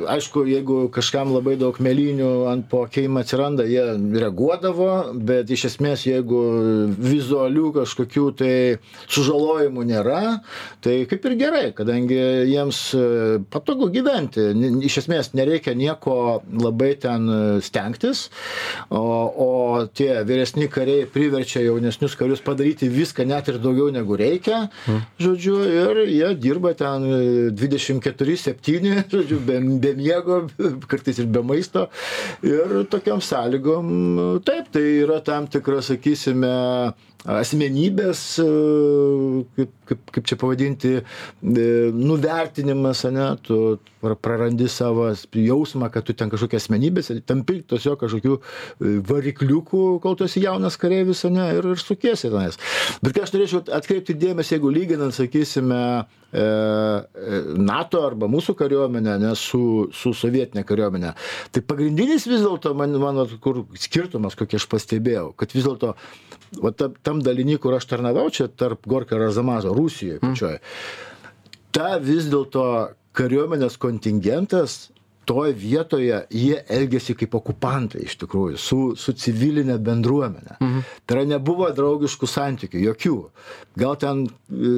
aišku, 0.10 0.43
jeigu 0.50 0.80
kažkam 0.93 1.34
labai 1.36 1.54
daug 1.62 1.78
melinių 1.78 2.32
ant 2.50 2.65
po 2.72 2.86
keimą 2.89 3.22
atsiranda, 3.24 3.67
jie 3.69 3.84
reaguodavo, 4.24 5.13
bet 5.13 5.52
iš 5.54 5.67
esmės, 5.69 6.08
jeigu 6.10 6.41
vizualių 6.98 7.74
kažkokių 7.78 7.98
tai 8.07 8.53
sužalojimų 9.09 9.85
nėra, 9.89 10.21
tai 10.83 11.05
kaip 11.09 11.25
ir 11.25 11.35
gerai, 11.39 11.65
kadangi 11.75 12.19
jiems 12.49 12.79
e, 12.95 13.03
patogu 13.51 13.89
gyventi. 13.93 14.49
Iš 14.85 15.01
esmės 15.03 15.33
nereikia 15.38 15.75
nieko 15.77 16.41
labai 16.53 16.93
ten 17.01 17.27
e, 17.29 17.39
stengtis, 17.65 18.27
o, 18.89 19.01
o 19.29 19.49
tie 19.93 20.21
vyresni 20.27 20.69
kariai 20.71 21.07
priverčia 21.09 21.63
jaunesnius 21.65 22.17
karius 22.19 22.43
padaryti 22.45 22.89
viską 22.91 23.25
net 23.29 23.49
ir 23.51 23.59
daugiau 23.62 23.89
negu 23.93 24.17
reikia, 24.19 24.67
žodžiu, 25.19 25.57
ir 25.67 26.03
jie 26.07 26.31
dirba 26.39 26.73
ten 26.77 27.05
e, 27.09 27.21
24-7, 27.55 28.89
žodžiu, 29.13 29.41
be, 29.45 29.59
be 29.81 29.93
miego, 29.97 30.41
kartais 30.89 31.19
ir 31.19 31.29
be 31.31 31.43
maisto. 31.45 31.88
Ir 32.45 32.83
tokiam 32.91 33.21
sąlygom, 33.23 34.41
taip, 34.45 34.71
tai 34.73 34.85
yra 35.03 35.19
tam 35.25 35.47
tikra, 35.51 35.81
sakysime, 35.85 36.53
asmenybės, 37.27 38.19
e, 38.39 38.45
kaip, 39.58 39.71
kaip, 39.89 40.12
kaip 40.15 40.27
čia 40.29 40.38
pavadinti, 40.39 40.91
e, 40.99 41.65
nuvertinimas, 41.91 43.03
ne, 43.12 43.36
tu 43.43 43.79
pra- 44.01 44.15
prarandi 44.15 44.69
savo 44.71 45.10
jausmą, 45.34 45.91
kad 45.91 46.05
tu 46.08 46.13
ten 46.13 46.29
kažkokia 46.29 46.62
asmenybė, 46.62 47.03
esi, 47.03 47.19
tampi 47.21 47.60
tiesiog 47.67 47.99
kažkokių 47.99 48.38
e, 48.39 48.93
varikliukų, 49.03 49.99
kol 49.99 50.15
tu 50.15 50.23
esi 50.23 50.45
jaunas 50.45 50.79
kareivis, 50.79 51.25
ne, 51.27 51.49
ir, 51.58 51.67
ir 51.73 51.84
sukiesi 51.84 52.29
tenais. 52.29 52.55
Bet 53.03 53.17
ką 53.17 53.25
aš 53.27 53.36
norėčiau 53.36 53.65
atkreipti 53.67 54.15
dėmesį, 54.15 54.55
jeigu 54.55 54.71
lyginant, 54.71 55.15
sakysime, 55.15 56.08
NATO 56.29 58.03
arba 58.05 58.27
mūsų 58.29 58.53
kariuomenę 58.53 59.15
ne, 59.17 59.32
su, 59.34 59.89
su 59.89 60.12
sovietinė 60.13 60.62
kariuomenė, 60.62 61.15
tai 61.49 61.63
pagrindinis 61.65 62.27
vis 62.29 62.43
dėlto, 62.45 62.75
man, 62.77 62.93
mano, 63.01 63.25
kur 63.41 63.63
skirtumas, 63.73 64.38
kokį 64.38 64.60
aš 64.60 64.67
pastebėjau, 64.69 65.32
kad 65.34 65.55
vis 65.58 65.65
dėlto 65.65 65.95
va, 66.57 66.71
ta, 66.75 66.89
tam 67.05 67.21
dalinį, 67.25 67.59
kur 67.62 67.77
aš 67.77 67.89
tarnavau, 67.91 68.27
čia 68.33 68.49
tarp 68.49 68.88
Gorkio 68.89 69.17
ir 69.19 69.27
Razamazo, 69.27 69.73
Rusijoje, 69.77 70.21
pačioje, 70.23 70.62
ta 71.75 71.97
vis 72.01 72.29
dėlto 72.31 72.63
kariuomenės 73.17 73.77
kontingentas 73.81 74.89
toj 75.29 75.53
vietoje 75.53 76.23
jie 76.33 76.59
elgėsi 76.65 77.15
kaip 77.19 77.37
okupantai 77.37 78.03
iš 78.07 78.17
tikrųjų 78.23 78.57
su, 78.59 78.79
su 78.99 79.13
civilinė 79.13 79.77
bendruomenė. 79.85 80.57
Mhm. 80.59 80.85
Tai 81.05 81.19
yra 81.19 81.27
nebuvo 81.35 81.69
draugiškų 81.75 82.29
santykių, 82.29 82.83
jokių. 82.89 83.17
Gal 83.79 83.95
ten, 84.01 84.25
e, 84.49 84.71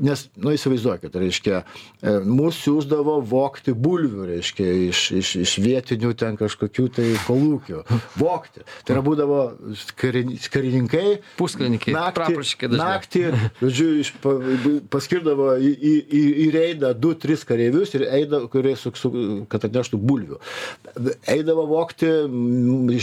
nes, 0.00 0.24
nu 0.40 0.54
įsivaizduokit, 0.54 1.16
reiškia, 1.20 1.62
e, 2.00 2.14
mūsų 2.24 2.70
siūsdavo 2.70 3.18
vokti 3.26 3.74
bulvių, 3.74 4.26
reiškia, 4.30 4.66
iš, 4.90 5.00
iš, 5.18 5.32
iš 5.42 5.54
vietinių 5.62 6.12
ten 6.18 6.38
kažkokių 6.40 6.86
tai 6.96 7.08
kolūkių. 7.26 7.82
Vokti. 8.20 8.64
Tai 8.84 8.96
yra 8.96 9.04
būdavo 9.04 9.40
karin- 10.00 10.36
karininkai. 10.52 11.20
Praporščikai 12.16 12.70
dažnai. 12.70 12.88
Naktį, 12.94 13.24
žodžiu, 13.62 13.88
iš, 14.04 14.12
pa, 14.22 14.36
paskirdavo 14.92 15.52
į, 15.58 15.72
į, 15.74 15.94
į, 16.06 16.22
į 16.46 16.48
reidą 16.54 16.92
du, 16.94 17.14
tris 17.18 17.44
kareivius 17.48 17.94
ir 17.98 18.06
eidavo, 18.08 18.50
kurie, 18.52 18.76
su, 18.78 18.92
su, 18.94 19.12
kad 19.50 19.64
atneštų 19.64 19.79
bulvių. 19.88 20.38
Eidavo 21.30 21.64
vokti 21.70 22.10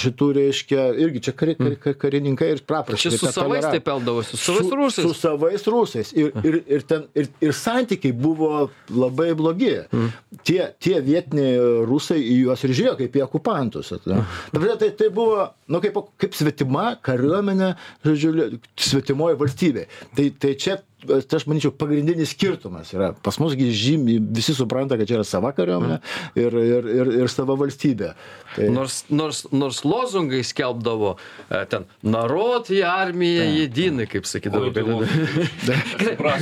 šitų, 0.04 0.30
reiškia, 0.38 0.86
irgi 1.06 1.22
čia 1.28 1.34
kari, 1.38 1.56
kari, 1.60 1.78
kari, 1.82 1.98
karininkai 2.04 2.50
ir 2.56 2.63
praprašė. 2.68 3.08
Čia 3.08 3.22
su 3.22 3.32
savais 3.34 3.66
taip 3.66 3.90
eldavosi, 3.92 4.38
su 4.38 4.56
savais 4.56 4.74
rusais. 4.80 5.08
Su 5.08 5.13
savais 5.18 5.68
rusais. 5.68 6.13
Ir, 6.18 6.32
ir, 6.44 6.60
ir, 6.78 6.86
ten, 6.88 7.06
ir, 7.18 7.30
ir 7.44 7.56
santykiai 7.58 8.16
buvo 8.16 8.68
labai 8.94 9.32
blogi. 9.38 9.74
Mm. 9.92 10.12
Tie, 10.48 10.60
tie 10.84 10.98
vietiniai 11.04 11.86
rusai 11.88 12.20
į 12.22 12.38
juos 12.46 12.66
ir 12.66 12.76
žiūrėjo 12.78 12.98
kaip 13.02 13.18
į 13.18 13.26
okupantus. 13.28 13.94
Mm. 14.06 14.26
Tai, 14.54 14.92
tai 15.00 15.10
buvo, 15.13 15.50
nu, 15.72 15.82
kaip, 15.84 16.00
kaip 16.22 16.38
svetima 16.38 16.92
kariuomenė, 17.06 17.74
žodžiu, 18.06 18.62
svetimoji 18.80 19.40
valstybė. 19.42 19.88
Tai, 20.18 20.30
tai 20.42 20.54
čia 20.60 20.78
tai 21.06 21.38
aš 21.38 21.46
manyčiau 21.50 21.74
pagrindinis 21.78 22.32
skirtumas 22.34 22.90
yra 22.96 23.12
pas 23.14 23.38
mus 23.42 23.54
gi 23.58 23.70
žymiai 23.70 24.22
visi 24.40 24.56
supranta 24.58 24.98
kad 24.98 25.10
čia 25.10 25.20
yra 25.20 25.28
sava 25.28 25.52
kariuomenė 25.58 26.00
ir 26.42 26.58
ir 26.62 26.90
ir 26.96 27.12
ir 27.22 27.34
sava 27.34 27.58
valstybė 27.60 28.14
tai 28.56 28.72
Nors, 28.74 29.04
nors, 29.10 29.44
nors 29.52 29.84
lozungai 29.86 30.42
skelbdavo 30.46 31.16
e, 31.18 31.62
ten 31.72 31.86
narod 32.02 32.72
į 32.74 32.82
armiją 32.88 33.46
jedinai, 33.54 34.08
kaip 34.10 34.28
sakydavo. 34.30 34.72
Oi, 34.72 35.10
Gerai, 36.02 36.40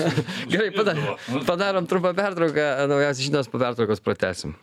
Gerai 0.52 0.70
pada, 0.76 0.96
padarom 1.48 1.90
trumpą 1.90 2.16
pertrauką, 2.18 2.70
naujausias 2.92 3.28
žinios 3.28 3.52
po 3.52 3.62
pertraukos 3.62 4.04
pratesim. 4.04 4.56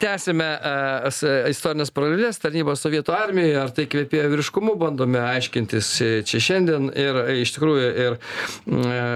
Tęsime 0.00 0.48
uh, 0.60 1.06
istorinės 1.50 1.92
paralelės 1.94 2.40
tarnybos 2.42 2.82
Sovietų 2.84 3.14
armijoje, 3.16 3.56
ar 3.60 3.72
tai 3.76 3.86
kvėpėjo 3.90 4.28
vyriškumu, 4.34 4.76
bandome 4.80 5.22
aiškintis 5.24 5.90
e, 6.04 6.10
čia 6.26 6.42
šiandien 6.42 6.90
ir 6.92 7.20
e, 7.22 7.40
iš 7.44 7.54
tikrųjų 7.56 7.88
ir 8.04 8.18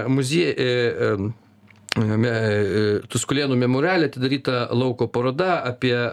muziejai. 0.09 1.31
Tuskulėnų 1.91 3.57
memorialė 3.59 4.07
atidaryta 4.07 4.69
lauko 4.71 5.09
paroda 5.11 5.57
apie 5.67 5.91
e, 5.91 6.03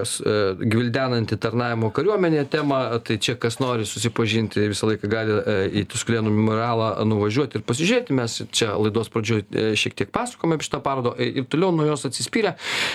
e, 0.00 0.36
gvildenantį 0.64 1.36
tarnavimo 1.44 1.90
kariuomenėje 1.92 2.46
temą. 2.54 2.78
Tai 3.04 3.16
čia 3.20 3.34
kas 3.36 3.58
nori 3.60 3.84
susipažinti 3.84 4.64
visą 4.72 4.88
laiką 4.88 5.10
gali 5.12 5.34
e, 5.36 5.56
į 5.76 5.82
Tuskulėnų 5.92 6.32
memorialą 6.32 6.86
nuvažiuoti 7.04 7.60
ir 7.60 7.66
pasižiūrėti. 7.68 8.16
Mes 8.16 8.38
čia 8.48 8.70
laidos 8.80 9.10
pradžioje 9.12 9.74
šiek 9.76 9.98
tiek 9.98 10.12
pasakome 10.14 10.56
apie 10.56 10.70
šitą 10.70 10.80
parodą 10.86 11.12
e, 11.20 11.28
ir 11.42 11.48
toliau 11.52 11.68
nuo 11.76 11.84
jos 11.84 12.06
atsispyrę 12.08 12.54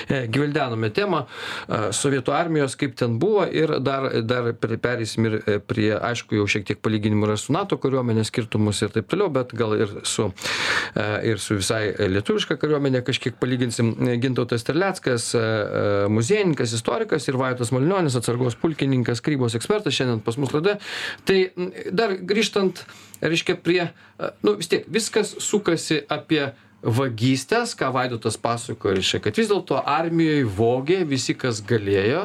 e, 0.10 0.23
gvildenome 0.34 0.89
temą 0.97 1.21
e, 1.27 1.91
Sovietų 1.93 2.34
armijos, 2.34 2.73
kaip 2.82 2.97
ten 2.97 3.19
buvo 3.21 3.45
ir 3.45 3.75
dar, 3.86 4.10
dar 4.25 4.49
per- 4.58 4.80
pereisim 4.82 5.30
ir 5.30 5.38
e, 5.45 5.60
prie, 5.62 5.91
aišku, 5.93 6.39
jau 6.41 6.49
šiek 6.49 6.65
tiek 6.71 6.82
palyginimų 6.82 7.30
yra 7.30 7.38
su 7.38 7.54
NATO 7.54 7.77
kariuomenės 7.86 8.34
skirtumus 8.34 8.82
ir 8.82 8.97
taip 8.97 9.13
toliau, 9.13 9.30
bet 9.38 9.54
gal 9.54 9.77
ir 9.77 9.93
su, 10.10 10.32
e, 10.97 11.08
ir 11.36 11.38
su 11.38 11.62
visai 11.62 11.84
lietuviška 12.32 12.58
kariuomenė 12.62 13.02
kažkiek 13.06 13.36
palyginsim. 13.39 13.91
Gintautas 14.22 14.63
Terleckas, 14.63 15.32
e, 15.36 15.41
e, 15.41 16.08
muziejininkas, 16.12 16.74
istorikas 16.78 17.28
ir 17.28 17.38
Vaitas 17.39 17.72
Malinionis, 17.76 18.15
atsargos 18.15 18.56
pulkininkas, 18.60 19.22
krybos 19.22 19.56
ekspertas 19.60 19.96
šiandien 19.98 20.24
pas 20.24 20.38
mus 20.39 20.54
laidoje. 20.56 20.80
Tai 21.28 21.38
dar 21.91 22.15
grįžtant, 22.15 22.86
reiškia, 23.22 23.58
prie, 23.62 23.89
e, 23.91 24.32
nu 24.46 24.56
vis 24.60 24.72
tiek, 24.72 24.88
viskas 24.88 25.36
sukasi 25.44 26.02
apie 26.10 26.54
vagystės, 26.82 27.76
ką 27.78 27.91
Vaidotas 27.94 28.38
pasakojo, 28.41 28.96
reiškia, 28.98 29.20
kad 29.22 29.38
vis 29.38 29.50
dėlto 29.52 29.78
armijoje 29.86 30.48
vogė 30.58 30.98
visi, 31.06 31.36
kas 31.38 31.62
galėjo, 31.67 32.24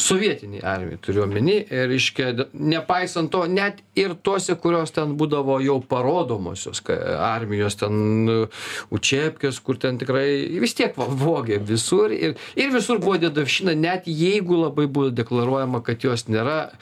sovietiniai 0.00 0.60
armijai 0.74 1.00
turiu 1.04 1.24
omeny, 1.24 1.56
ir, 1.62 1.86
reiškia, 1.88 2.28
nepaisant 2.52 3.32
to, 3.32 3.44
net 3.48 3.80
ir 3.98 4.16
tuose, 4.26 4.56
kurios 4.60 4.92
ten 4.94 5.16
būdavo 5.16 5.56
jau 5.64 5.78
parodomosios 5.88 6.82
armijos, 6.84 7.78
ten 7.80 8.46
Učepkės, 8.94 9.60
kur 9.64 9.80
ten 9.80 9.98
tikrai 10.00 10.26
vis 10.60 10.76
tiek 10.76 10.96
vogė 10.96 11.58
visur 11.64 12.12
ir, 12.12 12.36
ir 12.60 12.72
visur 12.74 13.00
buvo 13.02 13.16
dėdavšina, 13.22 13.76
net 13.78 14.08
jeigu 14.10 14.60
labai 14.66 14.86
buvo 14.86 15.12
deklaruojama, 15.14 15.80
kad 15.86 16.04
jos 16.04 16.26
nėra. 16.28 16.74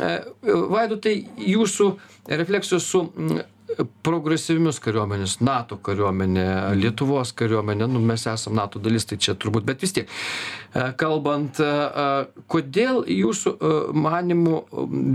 E, 0.00 0.14
Vaidu, 0.44 0.96
tai 1.02 1.18
jūsų 1.36 1.90
refleksijos 2.40 2.88
su 2.88 3.04
progresyvimis 4.06 4.80
kariuomenės, 4.84 5.38
NATO 5.44 5.78
kariuomenė, 5.84 6.46
Lietuvos 6.78 7.34
kariuomenė, 7.36 7.88
nu, 7.90 8.02
mes 8.04 8.26
esame 8.30 8.58
NATO 8.60 8.82
dalis, 8.82 9.06
tai 9.10 9.18
čia 9.20 9.36
turbūt, 9.38 9.66
bet 9.68 9.84
vis 9.84 9.94
tiek, 9.96 10.10
e, 10.10 10.88
kalbant, 11.00 11.60
e, 11.60 11.70
e, 11.70 12.42
kodėl 12.50 13.04
jūsų 13.10 13.54
manimų 13.94 14.60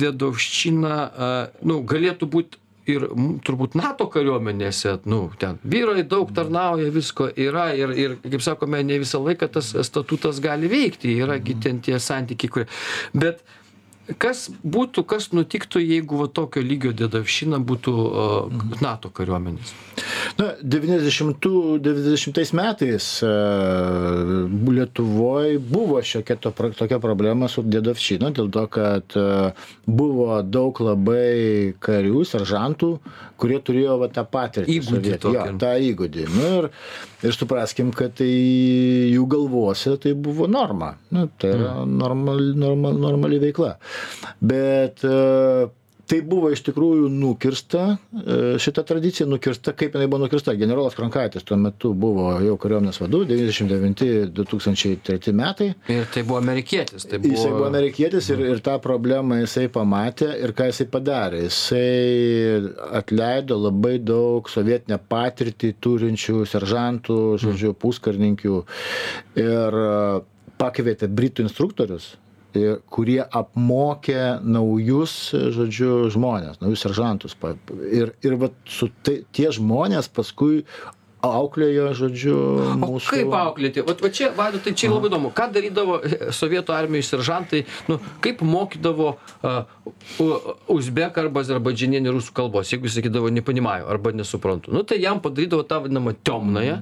dėdovščina, 0.01 0.95
e, 0.95 1.29
nu, 1.69 1.81
galėtų 1.87 2.29
būti 2.29 2.65
ir 2.89 3.05
turbūt 3.45 3.75
NATO 3.77 4.07
kariuomenėse, 4.11 4.95
nu, 5.09 5.21
ten 5.41 5.59
vyrai 5.63 6.03
daug 6.07 6.31
tarnauja, 6.35 6.89
visko 6.93 7.29
yra 7.29 7.69
ir, 7.77 7.93
ir, 7.93 8.17
kaip 8.23 8.43
sakome, 8.45 8.81
ne 8.85 8.99
visą 9.03 9.21
laiką 9.23 9.49
tas 9.53 9.71
statutas 9.85 10.41
gali 10.43 10.71
veikti, 10.71 11.13
yra 11.21 11.39
ten 11.61 11.83
tie 11.85 11.99
santykiai, 12.01 12.53
kurie. 12.55 12.67
Bet 13.13 13.43
kas 14.17 14.47
būtų 14.63 15.03
kas 15.09 15.29
nutiktų 15.35 15.83
jeigu 15.83 16.23
va 16.23 16.27
tokio 16.27 16.63
lygio 16.65 16.93
dedavščina 16.97 17.59
būtų 17.61 17.93
uh, 17.93 18.81
nato 18.81 19.11
kariuomenės 19.13 19.75
Na, 20.37 20.53
90 20.61 21.79
90 21.79 22.53
metais 22.53 23.21
e, 23.23 23.27
Lietuvoje 24.71 25.59
buvo 25.59 26.01
šiokia 26.03 26.35
to, 26.35 26.51
tokia 26.51 26.99
problema 27.01 27.49
su 27.51 27.63
dėdavščina, 27.63 28.31
dėl 28.35 28.51
to, 28.53 28.65
kad 28.71 29.17
e, 29.19 29.25
buvo 29.85 30.41
daug 30.43 30.79
labai 30.83 31.73
karių, 31.83 32.23
seržantų, 32.31 32.91
kurie 33.39 33.59
turėjo 33.59 33.99
va, 34.03 34.11
tą 34.13 34.25
patirtį. 34.29 34.77
Įgūdį 34.79 35.15
jo, 35.35 35.45
tą 35.61 35.73
įgūdį. 35.89 36.27
Nu, 36.35 36.49
ir, 36.61 36.69
ir 37.25 37.35
supraskim, 37.35 37.91
kad 37.95 38.15
tai 38.19 38.29
jų 39.13 39.25
galvose 39.31 39.95
tai 40.01 40.13
buvo 40.15 40.47
norma. 40.51 40.93
Nu, 41.15 41.27
tai 41.39 41.53
yra 41.57 41.73
normal, 41.87 42.53
normal, 42.59 42.99
normali 43.01 43.41
veikla. 43.43 43.73
Bet 44.39 45.03
e, 45.07 45.17
tai 46.09 46.21
buvo 46.25 46.49
iš 46.53 46.63
tikrųjų 46.65 47.09
nukirsta, 47.13 47.83
e, 47.93 47.97
šita 48.61 48.81
tradicija 48.87 49.27
nukirsta, 49.29 49.73
kaip 49.77 49.93
jinai 49.95 50.07
buvo 50.09 50.21
nukirsta. 50.25 50.55
Generolas 50.57 50.95
Kronkaitis 50.97 51.43
tuo 51.45 51.57
metu 51.61 51.93
buvo 51.93 52.41
jau 52.43 52.57
kariuomenės 52.61 52.99
vadu, 53.01 53.19
99-2003 53.29 55.33
metai. 55.37 55.69
ir 55.87 56.05
tai 56.13 56.23
buvo 56.23 56.37
amerikietis 56.41 57.05
tai 57.05 57.17
buvo 57.19 57.33
Jisai 57.35 57.51
buvo 57.53 57.67
amerikietis 57.69 58.29
ir, 58.33 58.39
ir 58.53 58.59
tą 58.65 58.75
problemą 58.81 59.33
jisai 59.43 59.67
pamatė 59.73 60.29
ir 60.43 60.51
ką 60.57 60.63
jisai 60.71 60.87
padarė. 60.91 61.37
Jisai 61.47 62.59
atleido 63.01 63.55
labai 63.59 63.97
daug 64.01 64.49
sovietinę 64.49 64.97
patirtį 65.09 65.69
turinčių 65.83 66.37
seržantų, 66.49 67.19
žodžiu, 67.43 67.69
puskarninkių 67.77 68.57
ir 69.39 69.69
e, 69.83 69.85
pakvietė 70.59 71.05
britų 71.07 71.39
instruktorius 71.45 72.05
ir 72.57 72.79
kurie 72.89 73.19
apmokė 73.23 74.39
naujus, 74.43 75.15
žodžiu, 75.55 76.09
žmonės, 76.13 76.59
naujus 76.63 76.85
seržantus. 76.85 77.35
Ir, 77.91 78.13
ir 78.25 78.37
vat 78.41 78.55
su 78.69 78.89
tai, 79.05 79.19
tie 79.35 79.51
žmonės 79.55 80.09
paskui 80.13 80.63
auklėjo, 81.25 81.89
žodžiu, 81.97 82.35
O 82.63 82.75
mūsų... 82.79 83.11
kaip 83.11 83.33
auklėti? 83.35 83.83
Va 83.83 84.11
čia, 84.13 84.29
Vaidu, 84.35 84.61
tai 84.63 84.73
čia 84.77 84.91
labai 84.91 85.09
įdomu. 85.11 85.31
Ką 85.35 85.49
darydavo 85.51 85.97
e, 85.99 86.29
sovietų 86.35 86.73
armijos 86.75 87.09
seržantai, 87.11 87.65
nu, 87.89 87.97
kaip 88.23 88.43
mokydavo 88.45 89.11
uh, 89.17 89.57
uzbeką 90.71 91.25
arba 91.25 91.43
azerbaidžianinį 91.43 92.13
rusų 92.15 92.35
kalbos, 92.37 92.71
jeigu 92.71 92.87
jis 92.87 92.99
sakydavo 92.99 93.31
nepanimaju 93.35 93.89
arba 93.91 94.13
nesuprantu. 94.15 94.71
Nu, 94.75 94.85
tai 94.87 95.01
jam 95.03 95.19
padarydavo 95.23 95.65
tą 95.67 95.81
vadinamą 95.83 96.15
temnąją, 96.27 96.77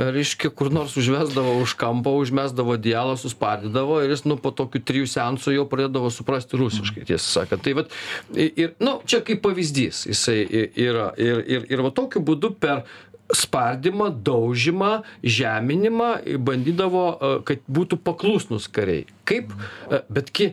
reiškia, 0.00 0.52
kur 0.56 0.72
nors 0.74 0.96
užvesdavo 1.00 1.56
už 1.62 1.76
kampo, 1.80 2.12
užmesdavo 2.20 2.76
dialą, 2.82 3.16
suspardydavo 3.20 4.02
ir 4.04 4.12
jis, 4.12 4.26
nu, 4.28 4.36
po 4.40 4.52
tokių 4.56 4.82
trijų 4.88 5.08
seansų 5.14 5.56
jau 5.56 5.64
pradėdavo 5.70 6.12
suprasti 6.12 6.60
rusiškai, 6.60 7.06
tiesą 7.08 7.40
sakant. 7.40 7.64
Tai, 7.64 7.76
vat, 7.80 7.96
ir, 8.36 8.76
nu, 8.82 8.98
čia 9.08 9.22
kaip 9.24 9.40
pavyzdys 9.44 10.04
jisai 10.10 10.42
yra. 10.76 11.12
Ir, 11.22 11.40
ir, 11.46 11.66
ir 11.72 11.82
va 11.84 11.92
tokiu 11.94 12.22
būdu 12.24 12.52
per 12.60 12.84
spardymą, 13.32 14.10
daužymą, 14.24 14.92
žeminimą 15.24 16.10
bandydavo, 16.38 17.06
e, 17.12 17.32
kad 17.48 17.64
būtų 17.68 17.98
paklusnus 18.04 18.68
kariai. 18.68 19.06
Kaip, 19.24 19.52
e, 19.90 20.02
betgi 20.10 20.52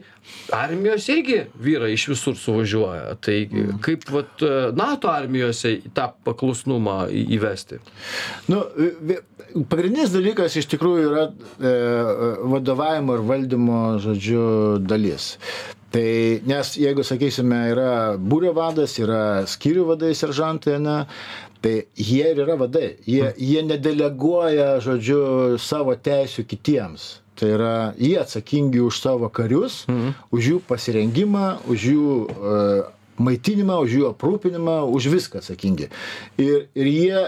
armijos 0.54 1.08
irgi 1.10 1.40
vyrai 1.62 1.94
iš 1.94 2.08
visur 2.14 2.38
suvažiuoja. 2.38 3.16
Tai 3.24 3.38
kaip 3.86 4.06
vat, 4.14 4.32
e, 4.42 4.72
NATO 4.78 5.10
armijose 5.12 5.80
tą 5.96 6.10
paklusnumą 6.26 7.00
įvesti? 7.10 7.80
Nu, 8.52 8.64
pagrindinis 9.70 10.14
dalykas 10.14 10.60
iš 10.60 10.70
tikrųjų 10.74 11.10
yra 11.10 11.26
e, 11.26 11.74
vadovavimo 12.54 13.18
ir 13.18 13.28
valdymo, 13.34 13.82
žodžiu, 14.04 14.46
dalis. 14.86 15.36
Tai, 15.90 16.06
nes 16.46 16.76
jeigu, 16.78 17.02
sakysime, 17.02 17.64
yra 17.72 17.92
būrio 18.22 18.52
vadas, 18.54 18.94
yra 19.02 19.48
skyrių 19.50 19.88
vadai, 19.88 20.12
seržantai, 20.14 20.76
ne, 20.84 21.00
tai 21.62 21.74
jie 21.96 22.28
ir 22.32 22.44
yra 22.46 22.56
vadai. 22.60 22.94
Jie, 23.08 23.32
jie 23.38 23.64
nedeleguoja, 23.68 24.78
žodžiu, 24.84 25.58
savo 25.62 25.96
teisių 25.96 26.46
kitiems. 26.48 27.10
Tai 27.40 27.50
yra, 27.56 27.74
jie 27.96 28.18
atsakingi 28.20 28.82
už 28.84 29.00
savo 29.00 29.30
karius, 29.32 29.86
mhm. 29.88 30.16
už 30.36 30.54
jų 30.54 30.62
pasirengimą, 30.68 31.46
už 31.72 31.86
jų 31.94 32.16
e, 32.28 32.64
maitinimą, 33.24 33.78
už 33.86 33.96
jų 33.96 34.10
aprūpinimą, 34.10 34.76
už 34.96 35.08
viską 35.14 35.40
atsakingi. 35.40 35.88
Ir, 36.40 36.68
ir 36.76 36.90
jie, 36.92 37.24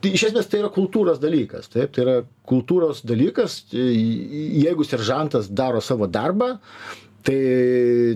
tai 0.00 0.14
iš 0.16 0.28
esmės 0.30 0.48
tai 0.48 0.62
yra 0.62 0.72
kultūros 0.72 1.20
dalykas, 1.20 1.68
taip, 1.72 1.92
tai 1.96 2.04
yra 2.06 2.16
kultūros 2.48 3.04
dalykas, 3.04 3.62
tai 3.72 3.90
jeigu 3.92 4.88
seržantas 4.88 5.52
daro 5.52 5.84
savo 5.84 6.08
darbą, 6.08 6.54
tai, 7.24 7.40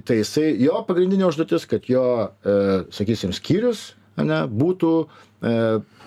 tai 0.08 0.20
jisai, 0.22 0.50
jo 0.64 0.80
pagrindinė 0.88 1.28
užduotis, 1.28 1.68
kad 1.68 1.88
jo, 1.88 2.04
e, 2.44 2.58
sakysim, 2.96 3.36
skyrius 3.36 3.90
ane, 4.20 4.42
būtų 4.62 4.92
e, 5.02 5.54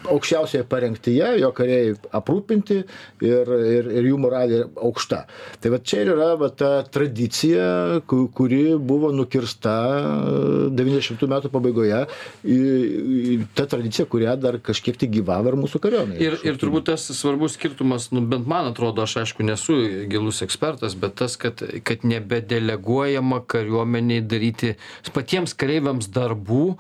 aukščiausioje 0.10 0.64
parengtyje, 0.70 1.28
jo 1.42 1.52
kariai 1.56 1.94
aprūpinti 2.18 2.78
ir, 3.26 3.52
ir, 3.52 3.90
ir 4.00 4.08
jų 4.10 4.18
moralė 4.22 4.62
aukšta. 4.82 5.26
Tai 5.62 5.72
va 5.74 5.80
čia 5.84 6.02
ir 6.06 6.14
yra 6.16 6.32
va, 6.40 6.50
ta 6.50 6.72
tradicija, 6.88 8.02
ku- 8.10 8.28
kuri 8.34 8.78
buvo 8.78 9.12
nukirsta 9.14 9.76
90 10.74 11.28
metų 11.30 11.52
pabaigoje, 11.54 12.02
ta 13.58 13.66
tradicija, 13.70 14.08
kurią 14.10 14.36
dar 14.42 14.58
kažkiek 14.64 14.98
tai 15.02 15.10
gyvavo 15.12 15.52
ir 15.52 15.60
mūsų 15.62 15.82
kariuomenė. 15.84 16.20
Ir, 16.24 16.40
ir 16.48 16.60
turbūt 16.62 16.90
tas 16.92 17.06
svarbus 17.18 17.58
skirtumas, 17.60 18.10
nu, 18.16 18.24
bent 18.26 18.48
man 18.50 18.72
atrodo, 18.72 19.06
aš 19.06 19.20
aišku 19.26 19.46
nesu 19.46 19.78
gilus 20.12 20.42
ekspertas, 20.46 20.96
bet 21.00 21.18
tas, 21.22 21.38
kad, 21.42 21.62
kad 21.88 22.06
nebedeleguojama 22.08 23.44
kariuomeniai 23.52 24.24
daryti 24.26 24.76
patiems 25.14 25.54
kareiviams 25.58 26.10
darbų, 26.14 26.76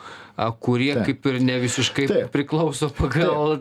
kurie 0.63 0.93
Taip. 0.95 1.05
kaip 1.05 1.27
ir 1.29 1.35
ne 1.43 1.59
visiškai 1.61 2.07
Taip. 2.09 2.29
priklauso 2.33 2.87
pagal 2.97 3.10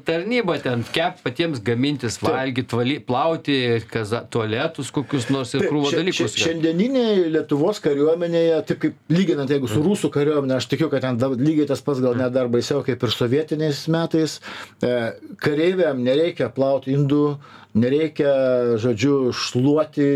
tarnybą, 0.07 0.57
ten 0.63 0.85
kep 0.93 1.21
patiems 1.25 1.61
gamintis, 1.65 2.19
valgyti, 2.23 2.77
valy, 2.77 2.97
plauti 3.01 3.57
kaza, 3.91 4.23
tualetus 4.31 4.91
kokius 4.95 5.29
nors 5.31 5.55
ir 5.55 5.67
krūvą 5.69 5.91
šia- 5.91 6.01
dalykus. 6.01 6.35
šia- 6.37 6.45
Šiandieniniai 6.51 7.31
Lietuvos 7.35 7.81
kariuomenėje, 7.85 8.65
taip 8.67 8.81
kaip 8.87 8.95
lyginant, 9.11 9.51
jeigu 9.51 9.69
su 9.69 9.83
rusų 9.83 10.11
kariuomenė, 10.15 10.57
aš 10.61 10.67
tikiu, 10.73 10.91
kad 10.91 11.03
ten 11.03 11.17
da- 11.19 11.29
lygiai 11.35 11.67
tas 11.67 11.81
pats 11.81 12.01
gal 12.01 12.15
net 12.15 12.33
dar 12.33 12.49
baisiau 12.49 12.85
kaip 12.85 13.03
ir 13.03 13.09
sovietiniais 13.11 13.87
metais, 13.89 14.41
e, 14.83 15.13
kareiviam 15.37 16.03
nereikia 16.03 16.49
plauti 16.55 16.95
indų, 16.97 17.39
nereikia, 17.75 18.31
žodžiu, 18.83 19.33
šluoti, 19.33 20.07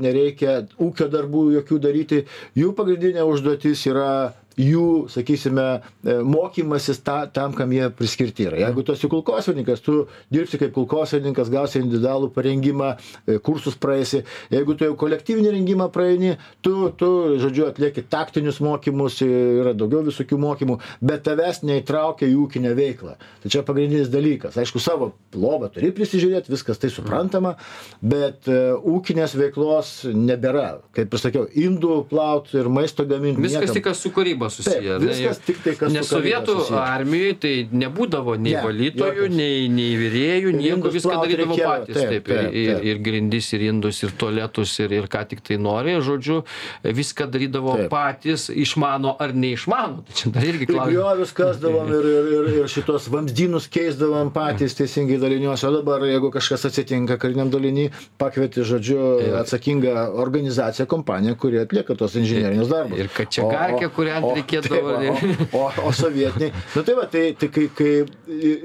nereikia 0.00 0.66
ūkio 0.80 1.08
darbų 1.12 1.42
jokių 1.60 1.78
daryti. 1.78 2.22
Jų 2.56 2.72
pagrindinė 2.74 3.24
užduotis 3.28 3.84
yra 3.90 4.32
jų, 4.58 5.08
sakysime, 5.12 5.66
e, 6.04 6.16
mokymasis 6.26 7.00
ta, 7.04 7.26
tam, 7.26 7.54
kam 7.56 7.72
jie 7.72 7.88
priskirti 7.96 8.46
yra. 8.48 8.60
Jeigu 8.66 8.84
tu 8.84 8.94
esi 8.94 9.08
kulkosvininkas, 9.10 9.82
tu 9.84 10.06
dirbsi 10.32 10.60
kaip 10.60 10.74
kulkosvininkas, 10.76 11.50
gausi 11.52 11.80
individualų 11.80 12.32
parengimą, 12.34 12.92
e, 13.26 13.38
kursus 13.38 13.76
praeisi. 13.76 14.22
Jeigu 14.52 14.76
tu 14.76 14.88
jau 14.88 14.96
kolektyvinį 14.98 15.54
rengimą 15.56 15.88
praeini, 15.92 16.36
tu, 16.62 16.90
tu, 16.98 17.38
žodžiu, 17.42 17.68
atlieki 17.70 18.04
taktinius 18.08 18.60
mokymus, 18.64 19.20
e, 19.22 19.30
yra 19.62 19.74
daugiau 19.74 20.04
visokių 20.06 20.38
mokymų, 20.42 20.78
bet 21.00 21.24
tavęs 21.28 21.62
neįtraukia 21.66 22.28
į 22.28 22.36
ūkinę 22.46 22.74
veiklą. 22.78 23.16
Tai 23.42 23.52
čia 23.52 23.64
pagrindinis 23.66 24.12
dalykas. 24.12 24.58
Aišku, 24.60 24.82
savo 24.82 25.12
lovą 25.34 25.72
turi 25.72 25.92
prisižiūrėti, 25.94 26.52
viskas 26.52 26.78
tai 26.78 26.92
suprantama, 26.92 27.56
bet 28.02 28.48
ūkinės 28.48 29.36
veiklos 29.38 29.92
nebėra. 30.12 30.82
Kaip 30.94 31.12
ir 31.12 31.20
sakiau, 31.20 31.46
indų 31.58 32.02
plauti 32.10 32.58
ir 32.60 32.68
maisto 32.72 33.06
gaminti. 33.08 33.42
Viskas 33.42 33.72
tik 33.74 33.84
kas 33.86 34.00
su 34.02 34.12
kūryba 34.14 34.41
susiję. 34.50 34.80
Taip, 34.80 34.90
ar 34.94 35.00
ne? 35.00 35.06
viskas 35.12 35.38
tik 35.46 35.58
tai, 35.64 35.74
kas 35.78 35.92
Nes 35.92 36.08
sovietų 36.10 36.56
armijoje 36.80 37.34
tai 37.44 37.52
nebūdavo 37.72 38.36
nei 38.40 38.52
Ne, 38.56 38.62
valytojų, 38.64 39.22
jokios. 39.22 39.36
nei, 39.36 39.68
nei 39.68 39.92
vyrėjų, 40.00 40.52
nieko 40.56 40.90
viską 40.92 41.14
darydavo 41.22 41.54
reikėjo, 41.56 41.68
patys. 41.68 41.94
taip, 41.94 42.08
Taip, 42.12 42.26
taip, 42.26 42.54
ir, 42.54 42.72
taip. 42.74 42.84
ir 42.84 42.98
grindis, 43.06 43.52
ir 43.52 43.60
indus, 43.68 44.02
ir 44.02 44.10
tualetus, 44.18 44.74
ir, 44.80 44.92
ir 44.92 45.06
ką 45.12 45.22
tik 45.28 45.40
tai 45.46 45.56
nori, 45.58 45.94
žodžiu, 46.02 46.42
viską 46.84 47.26
darydavo 47.32 47.76
Taip. 47.76 47.90
patys, 47.92 48.48
išmano 48.50 49.16
ar 49.20 49.32
neišmano. 49.34 50.02
Tai 50.08 50.14
čia 50.14 50.30
dar 50.34 50.42
irgi 50.44 50.66
Ir 50.68 50.72
klausimas. 50.72 50.92
griovius 50.92 51.32
kasdavom 51.32 51.88
ir, 51.92 52.04
ir, 52.12 52.30
ir, 52.38 52.50
ir 52.62 52.68
šitos 52.68 53.08
vamzdynus 53.12 53.68
keisdavom 53.72 54.30
patys 54.32 54.74
teisingai 54.78 55.18
daliniuose. 55.22 55.66
O 55.68 55.72
dabar, 55.78 56.02
jeigu 56.06 56.30
kažkas 56.32 56.64
atsitinka 56.68 57.16
kariniam 57.18 57.50
daliniui, 57.50 57.90
pakvieti, 58.18 58.62
žodžiu, 58.64 58.98
atsakingą 59.40 59.94
organizaciją, 60.22 60.86
kompaniją, 60.86 61.36
kuri 61.36 61.58
atlieka 61.62 61.94
tos 61.98 62.14
inžinierinius 62.16 62.68
darbus. 62.68 62.98
Ir 62.98 63.08
kačiagarkę, 63.12 63.88
kurią 63.94 64.20
o- 64.32 64.36
reikėdavo. 64.38 64.94
taip, 64.98 65.54
O, 65.54 65.62
o, 65.62 65.88
o 65.88 65.92
sovietiniai. 65.96 66.52
Na 66.76 66.82
tai 66.88 66.94
va, 66.98 67.06
tai, 67.12 67.24
tai 67.38 67.48
kai, 67.54 67.66
kai 67.76 67.92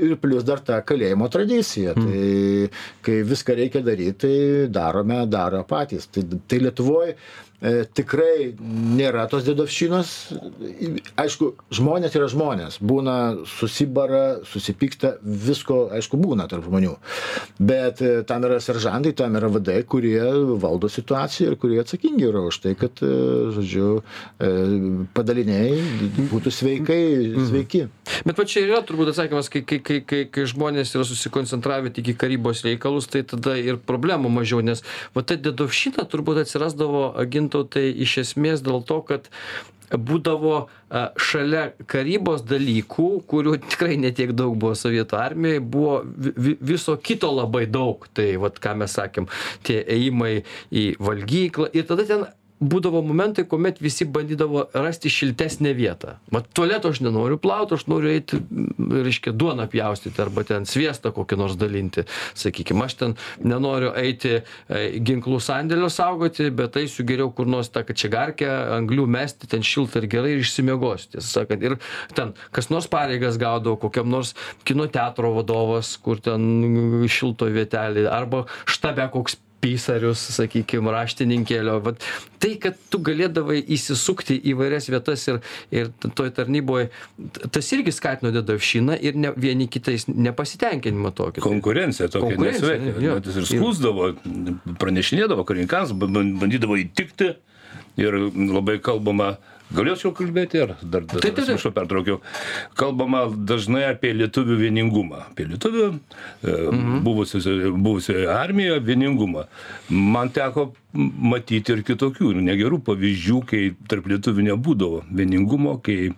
ir 0.07 0.15
plus 0.23 0.43
dar 0.47 0.59
ta 0.63 0.79
kalėjimo 0.87 1.27
tradicija. 1.33 1.93
Tai 1.97 2.69
kai 3.05 3.17
viską 3.27 3.57
reikia 3.61 3.83
daryti, 3.85 4.15
tai 4.23 4.35
darome, 4.79 5.21
daro 5.31 5.63
patys. 5.67 6.07
Tai, 6.11 6.23
tai 6.47 6.61
Lietuvoje 6.65 7.15
tikrai 7.97 8.51
nėra 8.61 9.25
tos 9.31 9.45
dedovščinos. 9.47 10.11
Aišku, 11.17 11.49
žmonės 11.73 12.17
yra 12.19 12.27
žmonės. 12.29 12.77
Būna 12.85 13.15
susibara, 13.49 14.43
susipyksta, 14.45 15.15
visko, 15.23 15.87
aišku, 15.97 16.19
būna 16.21 16.45
tarp 16.51 16.67
žmonių. 16.67 16.93
Bet 17.57 18.03
e, 18.05 18.21
tam 18.29 18.45
yra 18.45 18.59
seržantai, 18.61 19.15
tam 19.17 19.37
yra 19.39 19.49
vadai, 19.49 19.79
kurie 19.89 20.21
valdo 20.61 20.89
situaciją 20.91 21.51
ir 21.51 21.57
kurie 21.57 21.79
atsakingi 21.81 22.27
yra 22.29 22.43
už 22.45 22.61
tai, 22.63 22.75
kad, 22.77 23.01
e, 23.01 23.11
žodžiu, 23.55 23.89
e, 24.37 24.51
padaliniai 25.17 25.73
būtų 26.29 26.53
sveikai, 26.53 27.01
sveiki. 27.49 27.87
Bet 28.27 28.37
va 28.37 28.45
čia 28.45 28.63
ir 28.63 28.73
yra 28.75 28.83
turbūt 28.85 29.11
atsakymas, 29.13 29.49
kai, 29.53 29.63
kai, 29.67 29.81
kai, 29.81 29.99
kai, 30.05 30.21
kai 30.29 30.45
žmonės 30.49 30.93
yra 30.95 31.07
susikoncentravę 31.07 31.91
tik 31.95 32.13
į 32.13 32.17
karybos 32.21 32.63
reikalus, 32.67 33.09
tai 33.11 33.23
tada 33.27 33.57
ir 33.57 33.81
problemų 33.81 34.31
mažiau, 34.37 34.61
nes 34.65 34.83
va 35.17 35.25
ta 35.25 35.39
dedovšina 35.39 36.05
turbūt 36.11 36.43
atsirasdavo 36.43 37.09
gintautai 37.47 37.89
iš 38.03 38.17
esmės 38.25 38.61
dėl 38.65 38.83
to, 38.83 39.01
kad 39.07 39.29
būdavo 39.87 40.67
šalia 41.15 41.69
karybos 41.87 42.41
dalykų, 42.43 43.05
kurių 43.31 43.53
tikrai 43.71 43.95
netiek 43.95 44.33
daug 44.35 44.57
buvo 44.59 44.75
sovietų 44.75 45.15
armijoje, 45.15 45.61
buvo 45.63 46.01
vi, 46.03 46.33
vi- 46.35 46.57
viso 46.73 46.97
kito 46.99 47.29
labai 47.31 47.65
daug. 47.71 48.03
Tai 48.13 48.25
vat 48.43 48.59
ką 48.59 48.75
mes 48.81 48.91
sakėm, 48.99 49.29
tie 49.63 49.79
ėjimai 49.87 50.43
į 50.75 50.97
valgyklą 50.99 51.69
ir 51.71 51.87
tada 51.87 52.03
ten 52.09 52.25
būdavo 52.59 53.03
momentai, 53.05 53.45
kuomet 53.45 53.77
visi 53.81 54.05
bandydavo 54.09 54.63
rasti 54.73 55.11
šiltesnę 55.13 55.73
vietą. 55.77 56.15
Mat, 56.33 56.47
tualeto 56.57 56.89
aš 56.89 57.03
nenoriu 57.05 57.37
plauti, 57.41 57.77
aš 57.77 57.85
noriu 57.91 58.09
eiti, 58.09 58.39
m, 58.41 58.71
reiškia, 59.05 59.33
duoną 59.37 59.67
pjaustyti 59.69 60.21
arba 60.23 60.43
ten 60.47 60.65
sviestą 60.69 61.11
kokį 61.13 61.37
nors 61.37 61.57
dalinti. 61.59 62.07
Sakykime, 62.37 62.87
aš 62.87 62.97
ten 63.01 63.15
nenoriu 63.45 63.93
eiti 63.97 64.33
e, 64.39 64.41
ginklų 64.97 65.39
sandėlio 65.43 65.91
saugoti, 65.93 66.49
bet 66.49 66.79
eisiu 66.81 67.05
geriau 67.07 67.29
kur 67.35 67.49
nors 67.49 67.69
tą 67.73 67.85
kačiagarkę, 67.85 68.49
anglių 68.79 69.05
mesti, 69.17 69.49
ten 69.51 69.65
šilta 69.65 70.01
ir 70.01 70.09
gerai 70.11 70.35
ir 70.35 70.45
išsimiegosiu. 70.45 71.13
Tiesą 71.13 71.43
sakant, 71.43 71.61
ir 71.61 71.77
ten 72.17 72.33
kas 72.55 72.71
nors 72.73 72.89
pareigas 72.89 73.37
gaudavo, 73.41 73.77
kokiam 73.85 74.09
nors 74.09 74.33
kino 74.67 74.89
teatro 74.89 75.35
vadovas, 75.37 75.93
kur 76.01 76.21
ten 76.23 77.05
šilto 77.05 77.51
vietelį, 77.53 78.09
arba 78.09 78.47
štabe 78.65 79.05
koks 79.13 79.37
pisarius, 79.63 80.21
sakykime, 80.35 80.91
raštininkėlio. 80.93 81.79
Vat, 81.85 82.03
tai, 82.41 82.53
kad 82.61 82.77
tu 82.93 82.99
galėdavai 83.03 83.57
įsisukti 83.73 84.37
į 84.51 84.53
vairias 84.59 84.87
vietas 84.91 85.25
ir, 85.31 85.39
ir 85.73 85.89
toj 86.17 86.29
tarnyboje, 86.37 86.91
t- 87.37 87.49
tas 87.57 87.71
irgi 87.73 87.93
skatino 87.95 88.31
dedavšiną 88.35 88.99
ir 89.01 89.17
ne, 89.17 89.33
vieni 89.35 89.67
kitais 89.71 90.05
nepasitenkinimą 90.07 91.11
tokį. 91.17 91.43
Konkurencija 91.45 92.07
tokia. 92.13 92.37
Net 92.37 93.29
ir 93.33 93.49
skūsdavo, 93.49 94.11
pranešinėdavo 94.81 95.45
karininkams, 95.47 95.93
ba- 95.97 96.09
ba- 96.11 96.25
bandydavo 96.45 96.77
įtikti 96.83 97.33
ir 97.97 98.19
labai 98.37 98.77
kalbama. 98.83 99.37
Galėčiau 99.75 100.13
kalbėti 100.15 100.61
ar 100.63 100.75
dar, 100.81 101.03
dar 101.03 101.19
Taip, 101.19 101.33
taip, 101.35 101.41
atsiprašau, 101.43 101.73
pertraukiau. 101.75 102.21
Kalbama 102.79 103.25
dažnai 103.49 103.83
apie 103.89 104.13
lietuvių 104.15 104.55
vieningumą. 104.61 105.25
Apie 105.31 105.43
lietuvių 105.49 105.87
e, 105.91 106.53
Mhm. 106.71 107.01
buvusioje, 107.03 107.71
buvusioje 107.75 108.27
armijoje 108.31 108.79
vieningumą. 108.87 109.43
Man 109.89 110.29
teko 110.29 110.69
matyti 110.95 111.73
ir 111.75 111.81
kitokių 111.85 112.31
nu, 112.37 112.43
negerų 112.47 112.79
pavyzdžių, 112.87 113.39
kai 113.49 113.61
tarp 113.91 114.07
lietuvių 114.07 114.45
nebūdavo 114.47 115.01
vieningumo, 115.11 115.75
kai 115.83 116.13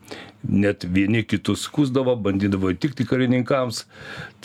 net 0.46 0.86
vieni 0.86 1.24
kitus 1.28 1.66
skusdavo, 1.68 2.14
bandydavo 2.22 2.72
įtikti 2.76 3.08
karininkams. 3.10 3.84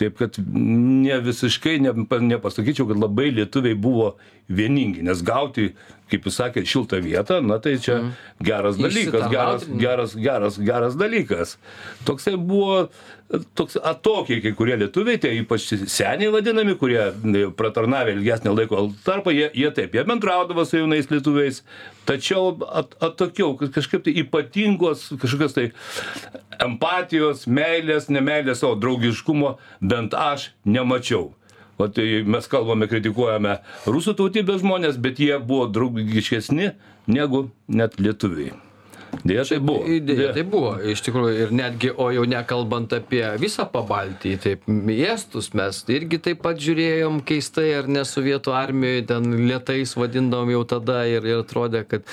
Taip 0.00 0.16
kad 0.18 0.38
ne 0.40 1.18
visiškai 1.22 1.76
ne, 1.84 1.92
nepasakyčiau, 2.32 2.88
kad 2.90 3.02
labai 3.04 3.28
lietuviai 3.36 3.76
buvo 3.78 4.14
vieningi, 4.48 5.04
nes 5.04 5.20
gauti, 5.24 5.70
kaip 6.12 6.26
jūs 6.28 6.40
sakėte, 6.40 6.68
šiltą 6.68 6.98
vietą, 7.04 7.38
na 7.44 7.60
tai 7.62 7.76
čia 7.80 8.00
mm. 8.00 8.10
geras 8.44 8.80
dalykas, 8.80 9.28
geras, 9.32 9.68
geras, 9.68 10.16
geras, 10.26 10.58
geras 10.60 10.98
dalykas. 11.00 11.56
Toksai 12.08 12.36
buvo 12.40 12.86
toks 13.58 13.76
atokiai 13.80 14.42
kai 14.44 14.52
kurie 14.56 14.76
lietuviai, 14.80 15.20
tie 15.20 15.32
ypač 15.40 15.66
seniai 15.90 16.32
vadinami, 16.34 16.76
kurie 16.80 17.00
e, 17.10 17.44
pratarnavę 17.56 18.14
ilgesnį 18.16 18.54
laiko 18.54 18.86
tarpą, 19.06 19.34
jie, 19.34 19.48
jie 19.56 19.70
taip, 19.76 19.94
jie 19.96 20.04
bendraudavo 20.08 20.64
su 20.66 20.80
jaunais 20.80 21.10
lietuviais, 21.12 21.62
tačiau 22.08 22.52
at, 22.68 22.96
atokiau, 23.04 23.54
kažkaip 23.60 24.04
tai 24.06 24.16
ypatingos, 24.24 25.06
kažkokios 25.22 25.56
tai 25.56 25.68
empatijos, 26.64 27.46
meilės, 27.50 28.10
nemailės 28.12 28.62
savo 28.62 28.76
draugiškumo 28.80 29.56
bent 29.80 30.14
aš 30.18 30.50
nemačiau. 30.64 31.32
O 31.78 31.88
tai 31.90 32.22
mes 32.22 32.46
kalbame, 32.46 32.86
kritikuojame 32.86 33.56
rusų 33.90 34.14
tautybės 34.20 34.62
žmonės, 34.62 35.00
bet 35.02 35.18
jie 35.18 35.34
buvo 35.42 35.66
draugiškesni 35.74 36.70
negu 37.10 37.48
net 37.66 37.98
lietuviai. 37.98 38.54
Dėja, 39.22 39.44
tai 39.48 39.58
buvo. 39.62 39.84
Idėja, 39.94 40.32
tai 40.36 40.44
buvo, 40.48 40.74
iš 40.92 41.04
tikrųjų, 41.06 41.34
ir 41.46 41.54
netgi, 41.54 41.92
o 41.94 42.08
jau 42.14 42.24
nekalbant 42.28 42.92
apie 42.96 43.22
visą 43.40 43.66
pabaltį, 43.70 44.34
taip, 44.42 44.66
miestus 44.68 45.52
mes 45.56 45.80
irgi 45.92 46.20
taip 46.24 46.42
pat 46.44 46.60
žiūrėjom 46.60 47.20
keistai, 47.26 47.68
ar 47.78 47.90
ne 47.90 48.04
sovietų 48.08 48.54
armijoje, 48.56 49.06
ten 49.12 49.30
lietais 49.48 49.94
vadindavom 49.98 50.52
jau 50.54 50.64
tada 50.74 51.02
ir, 51.10 51.26
ir 51.28 51.42
atrodė, 51.44 51.84
kad 51.88 52.08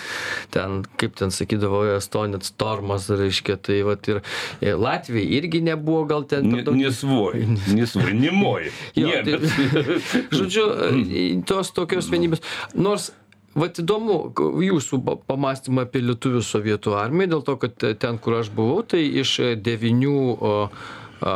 ten, 0.53 0.81
kaip 1.01 1.17
ten 1.19 1.33
sakydavo, 1.33 1.83
Estonit 1.95 2.45
Stormas, 2.47 3.09
reiškia, 3.09 3.57
tai 3.61 3.81
va 3.87 3.97
ir, 4.11 4.21
ir 4.63 4.79
Latvijai 4.81 5.27
irgi 5.39 5.63
nebuvo 5.65 6.05
gal 6.09 6.27
ten 6.29 6.51
daug. 6.51 6.75
Nesvoj, 6.77 7.45
nesvoj, 7.79 8.13
nimoj. 8.17 8.69
Jo, 8.99 9.17
tai, 9.25 9.39
žodžiu, 10.37 10.67
tos 11.49 11.73
tokios 11.75 12.09
vienybės. 12.11 12.43
Nors, 12.75 13.11
vat 13.57 13.79
įdomu, 13.81 14.17
jūsų 14.63 15.01
pa- 15.05 15.17
pamastymą 15.33 15.85
apie 15.87 16.03
lietuvių 16.05 16.43
sovietų 16.45 16.95
armiją, 16.99 17.33
dėl 17.35 17.45
to, 17.47 17.57
kad 17.61 17.87
ten, 17.99 18.19
kur 18.21 18.39
aš 18.39 18.51
buvau, 18.55 18.81
tai 18.83 19.03
iš 19.23 19.37
e, 19.43 19.55
devinių 19.59 20.19
o, 20.35 20.53
a, 21.21 21.35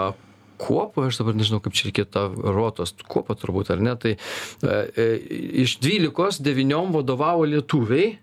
kuopų, 0.62 1.08
aš 1.10 1.20
dabar 1.22 1.36
nežinau, 1.38 1.62
kaip 1.64 1.76
čia 1.76 1.90
reikėtų 1.90 2.12
tą 2.16 2.54
rotos 2.56 2.96
kuopą 3.12 3.36
turbūt, 3.40 3.74
ar 3.76 3.84
ne, 3.84 3.96
tai 4.00 4.16
e, 4.16 4.20
e, 4.70 5.08
iš 5.66 5.78
dvylikos 5.84 6.40
devyniom 6.46 6.96
vadovavo 6.96 7.48
lietuviai 7.50 8.16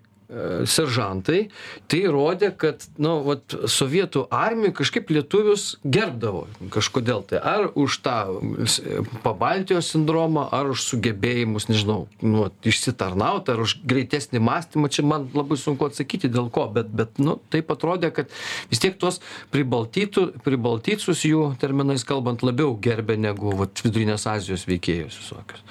seržantai, 0.69 1.47
tai 1.91 2.01
rodė, 2.11 2.49
kad, 2.57 2.83
nu, 3.01 3.15
vat, 3.27 3.55
sovietų 3.69 4.25
armija 4.33 4.73
kažkaip 4.79 5.11
lietuvius 5.13 5.77
gerbdavo 5.83 6.45
kažkodėl 6.73 7.23
tai. 7.29 7.39
Ar 7.43 7.69
už 7.79 7.99
tą 8.05 8.17
pabaltijos 9.25 9.91
sindromą, 9.93 10.47
ar 10.55 10.71
už 10.73 10.85
sugebėjimus, 10.87 11.69
nežinau, 11.69 12.07
nu, 12.23 12.47
išsitarnauti, 12.65 13.53
ar 13.53 13.63
už 13.63 13.77
greitesnį 13.87 14.41
mąstymą, 14.43 14.91
čia 14.93 15.05
man 15.07 15.29
labai 15.35 15.59
sunku 15.61 15.87
atsakyti 15.87 16.31
dėl 16.33 16.49
ko, 16.53 16.67
bet, 16.73 16.89
bet 16.89 17.21
nu, 17.21 17.37
taip 17.53 17.71
atrodė, 17.73 18.11
kad 18.15 18.31
vis 18.71 18.81
tiek 18.83 18.97
tuos 18.99 19.21
pribaltytų, 19.53 20.29
pribaltytus 20.43 21.23
jų 21.27 21.53
terminais 21.61 22.05
kalbant 22.07 22.43
labiau 22.45 22.73
gerbė 22.81 23.19
negu 23.21 23.53
vat, 23.59 23.83
vidurinės 23.85 24.27
Azijos 24.29 24.65
veikėjus 24.69 25.19
visokius. 25.21 25.63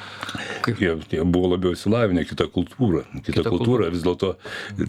Kaip, 0.62 0.78
jie, 0.80 0.94
jie 1.10 1.24
buvo 1.26 1.54
labiau 1.54 1.74
įsilavinę, 1.76 2.24
kita 2.28 2.46
kultūra. 2.52 3.04
Kita, 3.22 3.32
Kita 3.32 3.42
kita 3.42 3.52
kultūra, 3.52 3.90
vis 3.92 4.04
dėlto 4.04 4.34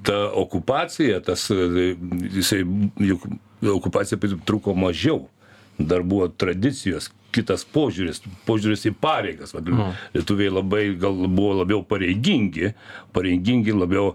ta 0.04 0.32
okupacija, 0.39 1.21
tas, 1.26 1.49
e, 1.52 1.93
jisai, 2.34 2.63
juk 2.99 3.28
okupacija 3.76 4.19
truko 4.45 4.76
mažiau. 4.76 5.28
Dar 5.73 6.04
buvo 6.06 6.28
tradicijos, 6.30 7.08
kitas 7.34 7.63
požiūris, 7.65 8.21
požiūris 8.45 8.86
į 8.91 8.93
pareigas. 9.02 9.56
Vat, 9.56 9.65
lietuviai 10.13 10.52
labai 10.54 10.84
gal 11.02 11.26
buvo 11.26 11.56
labiau 11.63 11.82
pareigingi, 11.88 12.76
pareigingi, 13.15 13.73
labiau 13.73 14.13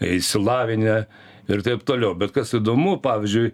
įsilavinę 0.00 0.96
ir 1.52 1.64
taip 1.66 1.84
toliau. 1.84 2.14
Bet 2.16 2.32
kas 2.32 2.54
įdomu, 2.56 2.96
pavyzdžiui, 3.04 3.52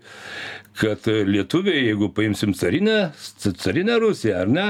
kad 0.80 1.10
lietuviai, 1.26 1.88
jeigu 1.90 2.12
paimsim 2.14 2.54
carinę, 2.56 2.98
carinę 3.64 3.98
Rusiją, 4.00 4.44
ar 4.44 4.52
ne, 4.54 4.68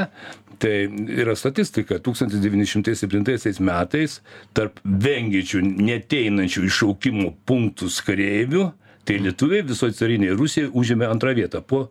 tai 0.61 0.75
yra 1.21 1.35
statistika, 1.39 1.99
1907 2.05 3.61
metais 3.65 4.19
tarp 4.57 4.81
vengiančių 4.85 5.63
neteinančių 5.81 6.65
iššaukimo 6.69 7.33
punktus 7.49 8.01
kareivių, 8.07 8.69
tai 9.09 9.21
lietuviai 9.25 9.65
visoje 9.67 9.97
carinėje 9.99 10.37
Rusijoje 10.39 10.73
užėmė 10.77 11.09
antrą 11.11 11.35
vietą 11.39 11.63
po 11.65 11.87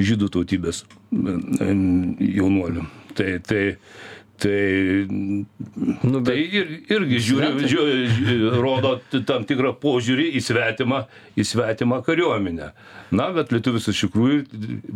žydų 0.00 0.30
tautybės 0.34 0.84
mm, 1.14 2.16
jaunuolių. 2.38 2.86
Tai, 3.18 3.30
tai, 3.46 3.62
tai, 4.40 5.06
nu, 6.02 6.20
tai 6.20 6.22
bet, 6.24 6.54
ir, 6.60 6.72
irgi 6.96 7.20
žiūri, 7.28 7.70
žiūri, 7.70 8.36
rodo 8.60 8.96
tam 9.28 9.46
tikrą 9.48 9.74
požiūrį 9.82 10.30
į 10.38 10.42
svetimą, 10.48 11.04
į 11.36 11.46
svetimą 11.52 12.00
kariuomenę. 12.06 12.70
Na, 13.16 13.30
bet 13.36 13.52
lietuvis 13.54 13.88
iš 13.90 14.04
tikrųjų 14.06 14.42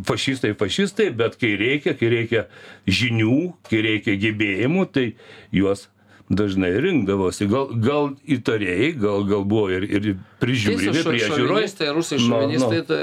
fašistai, 0.08 0.54
fašistai, 0.58 1.10
bet 1.16 1.38
kai 1.40 1.54
reikia, 1.60 1.96
kai 1.98 2.12
reikia 2.12 2.46
žinių, 2.86 3.40
kai 3.70 3.82
reikia 3.88 4.18
gebėjimų, 4.22 4.86
tai 4.94 5.08
juos 5.54 5.88
dažnai 6.30 6.70
rinkdavosi. 6.80 7.44
Gal, 7.52 7.68
gal 7.84 8.06
įtarėjai, 8.24 8.94
gal, 8.96 9.24
gal 9.28 9.42
buvo 9.44 9.68
ir, 9.70 9.84
ir 9.84 10.06
prižiūrimi 10.40 11.02
priežiūroje. 11.04 11.36
šovinistai, 11.36 11.88
rusai 11.92 12.18
šovinistai, 12.22 12.78
tai 12.88 13.00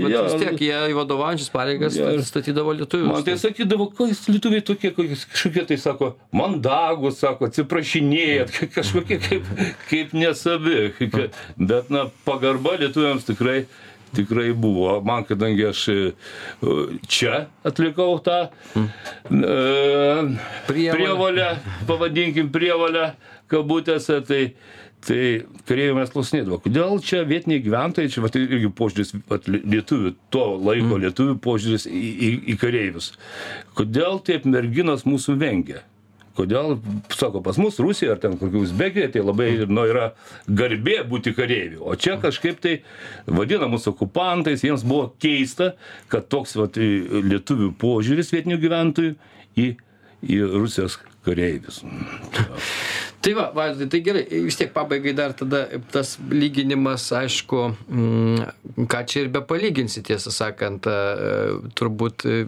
vat 0.00 0.14
Jo, 0.14 0.22
vis 0.24 0.36
tiek 0.40 0.62
jie 0.64 0.78
į 0.88 0.96
vadovaujančias 0.96 1.52
pareigas 1.52 1.98
statydavo 2.30 2.72
lietuvius. 2.78 3.12
Man 3.12 3.26
tai 3.28 3.36
sakydavo, 3.40 3.90
ko 3.96 4.08
jūs 4.08 4.24
lietuviai 4.32 4.64
tokie, 4.64 4.90
kokie- 4.96 5.20
kažkokie 5.34 5.66
tai 5.68 5.76
sako, 5.84 6.14
mandagus, 6.32 7.20
sako, 7.20 7.50
atsiprašinėjat, 7.52 8.52
ka- 8.56 8.70
kažkokie 8.80 9.20
kaip, 9.20 9.44
kaip 9.90 10.12
nesavi. 10.16 10.92
ka- 10.98 11.28
Bet, 11.58 11.90
na, 11.92 12.06
pagarba 12.24 12.78
lietuviams 12.80 13.24
tikrai, 13.28 13.66
tikrai 14.16 14.50
buvo. 14.56 14.98
Man, 15.06 15.26
kadangi 15.28 15.66
aš 15.70 15.86
e, 15.92 15.98
čia 17.08 17.46
atlikau 17.68 18.18
tą 18.24 18.38
e, 18.76 19.56
prievolę, 20.68 21.48
pavadinkim 21.88 22.52
prievolę, 22.54 23.12
kabutėse, 23.52 24.22
tai 24.28 24.44
Tai 25.02 25.18
kareiviai 25.66 25.96
mes 25.96 26.12
klausinėdavo, 26.14 26.60
kodėl 26.62 27.00
čia 27.02 27.24
vietiniai 27.26 27.62
gyventojai, 27.64 28.10
čia 28.12 28.22
vat, 28.22 28.36
irgi 28.38 28.68
požiūris 28.78 29.08
vat, 29.26 29.48
lietuvių, 29.50 30.12
to 30.30 30.44
laiko 30.62 31.00
lietuvių 31.02 31.34
požiūris 31.42 31.88
į, 31.90 32.02
į, 32.12 32.28
į 32.52 32.56
kareivius. 32.60 33.08
Kodėl 33.74 34.20
taip 34.22 34.46
merginos 34.46 35.02
mūsų 35.08 35.34
vengia? 35.40 35.82
Kodėl, 36.36 36.78
sako, 37.12 37.42
pas 37.44 37.58
mus 37.60 37.76
Rusija 37.82 38.14
ar 38.14 38.20
ten 38.22 38.38
kokių 38.40 38.62
Uzbekijoje, 38.64 39.10
tai 39.12 39.24
labai 39.24 39.50
nu, 39.68 39.84
yra 39.88 40.12
garbė 40.48 41.02
būti 41.08 41.34
kareiviu. 41.36 41.82
O 41.84 41.96
čia 41.98 42.16
kažkaip 42.22 42.62
tai 42.64 42.78
vadina 43.26 43.68
mūsų 43.72 43.92
okupantais, 43.92 44.64
jiems 44.64 44.86
buvo 44.88 45.10
keista, 45.20 45.74
kad 46.12 46.30
toks 46.32 46.56
vat, 46.56 46.80
lietuvių 46.80 47.72
požiūris 47.80 48.32
vietinių 48.32 48.60
gyventojų 48.62 49.14
į, 49.60 49.68
į 50.24 50.40
Rusijos 50.56 50.96
kareivius. 51.26 51.82
Tai 53.22 53.32
va, 53.38 53.44
Vaidai, 53.54 53.86
tai 53.86 54.00
gerai, 54.02 54.24
vis 54.42 54.56
tiek 54.58 54.72
pabaigai 54.74 55.12
dar 55.14 55.30
tada 55.38 55.60
tas 55.94 56.16
lyginimas, 56.26 57.04
aišku, 57.14 57.58
mm, 57.86 58.86
ką 58.90 59.02
čia 59.06 59.20
ir 59.22 59.28
be 59.30 59.38
palyginsi, 59.46 60.02
tiesą 60.02 60.32
sakant, 60.34 60.88
e, 60.90 60.96
turbūt 61.78 62.24
e, 62.26 62.40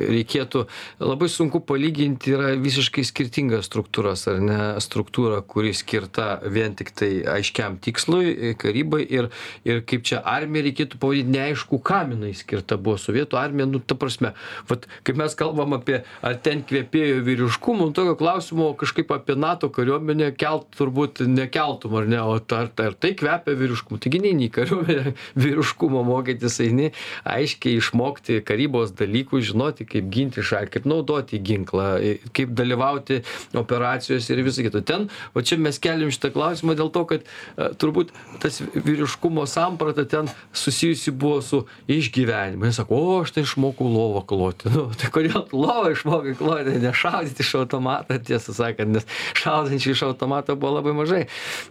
reikėtų, 0.00 0.62
labai 1.04 1.28
sunku 1.28 1.60
palyginti, 1.68 2.32
yra 2.32 2.54
visiškai 2.56 3.04
skirtingas 3.04 3.68
struktūras, 3.68 4.24
ar 4.32 4.40
ne, 4.40 4.56
struktūra, 4.80 5.42
kuri 5.44 5.74
skirta 5.76 6.38
vien 6.48 6.72
tik 6.80 6.94
tai 6.96 7.10
aiškiam 7.34 7.76
tikslui, 7.84 8.32
e, 8.32 8.54
karybai 8.56 9.02
ir, 9.04 9.28
ir 9.68 9.84
kaip 9.84 10.08
čia 10.08 10.22
armija 10.24 10.64
reikėtų 10.70 11.02
pavadinti, 11.02 11.36
neaišku, 11.36 11.82
kam 11.84 12.16
jinai 12.16 12.32
skirta 12.40 12.80
buvo 12.80 12.96
sovietų 12.96 13.36
armija, 13.36 13.68
nu, 13.68 13.82
ta 13.84 14.00
prasme, 14.00 14.32
vat, 14.72 14.88
kaip 15.04 15.20
mes 15.20 15.36
kalbam 15.36 15.76
apie, 15.76 16.00
ar 16.24 16.40
ten 16.40 16.64
kvepėjo 16.64 17.20
vyriškumu, 17.28 17.92
nu, 17.92 17.96
tokio 18.00 18.16
klausimo 18.16 18.72
kažkaip 18.80 19.12
apie 19.12 19.36
NATO 19.36 19.68
kariuomenę 19.68 20.21
kelt 20.38 20.68
turbūt 20.78 21.22
nekeltum, 21.26 21.96
ar 21.98 22.08
ne, 22.08 22.20
o 22.22 22.36
ar, 22.38 22.70
ar 22.70 22.96
tai 22.98 23.12
kvepia 23.18 23.56
vyriškumu. 23.58 24.00
Taigi 24.02 24.20
neini 24.22 24.48
į 24.48 24.52
kariuomenę 24.56 25.14
vyriškumo 25.42 26.04
mokytis, 26.06 26.58
eini 26.64 26.90
aiškiai 27.28 27.80
išmokti 27.80 28.40
karybos 28.46 28.94
dalykų, 28.98 29.42
žinoti, 29.50 29.86
kaip 29.88 30.10
ginti 30.12 30.44
šalį, 30.46 30.70
kaip 30.76 30.88
naudoti 30.88 31.40
ginklą, 31.42 31.88
kaip 32.36 32.54
dalyvauti 32.58 33.22
operacijose 33.58 34.34
ir 34.34 34.44
visą 34.46 34.66
kitą. 34.66 34.84
Ten, 34.86 35.08
o 35.34 35.42
čia 35.44 35.58
mes 35.60 35.80
keliam 35.82 36.12
šitą 36.12 36.32
klausimą 36.34 36.76
dėl 36.78 36.92
to, 36.94 37.04
kad 37.08 37.26
e, 37.26 37.70
turbūt 37.80 38.12
tas 38.42 38.60
vyriškumo 38.74 39.46
samprata 39.50 40.04
ten 40.08 40.30
susijusi 40.52 41.10
buvo 41.10 41.40
su 41.44 41.64
išgyvenimu. 41.90 42.66
Jis 42.68 42.80
sako, 42.82 42.98
o 42.98 43.20
aš 43.22 43.34
tai 43.36 43.46
išmokau 43.46 43.88
lovą 43.90 44.26
kloti. 44.26 44.70
Nu, 44.72 44.86
tai 44.96 45.10
kodėl 45.12 45.50
lovą 45.52 45.90
išmokai 45.92 46.32
kloti, 46.38 46.78
nešaudyti 46.80 47.44
iš 47.44 47.50
automato, 47.60 48.16
tiesą 48.24 48.54
sakant, 48.56 48.96
nes 48.96 49.06
šaudančių 49.38 49.92
iš 49.92 50.02
automato 50.12 50.56
buvo 50.56 50.76
labai 50.78 50.96
mažai. 50.96 51.22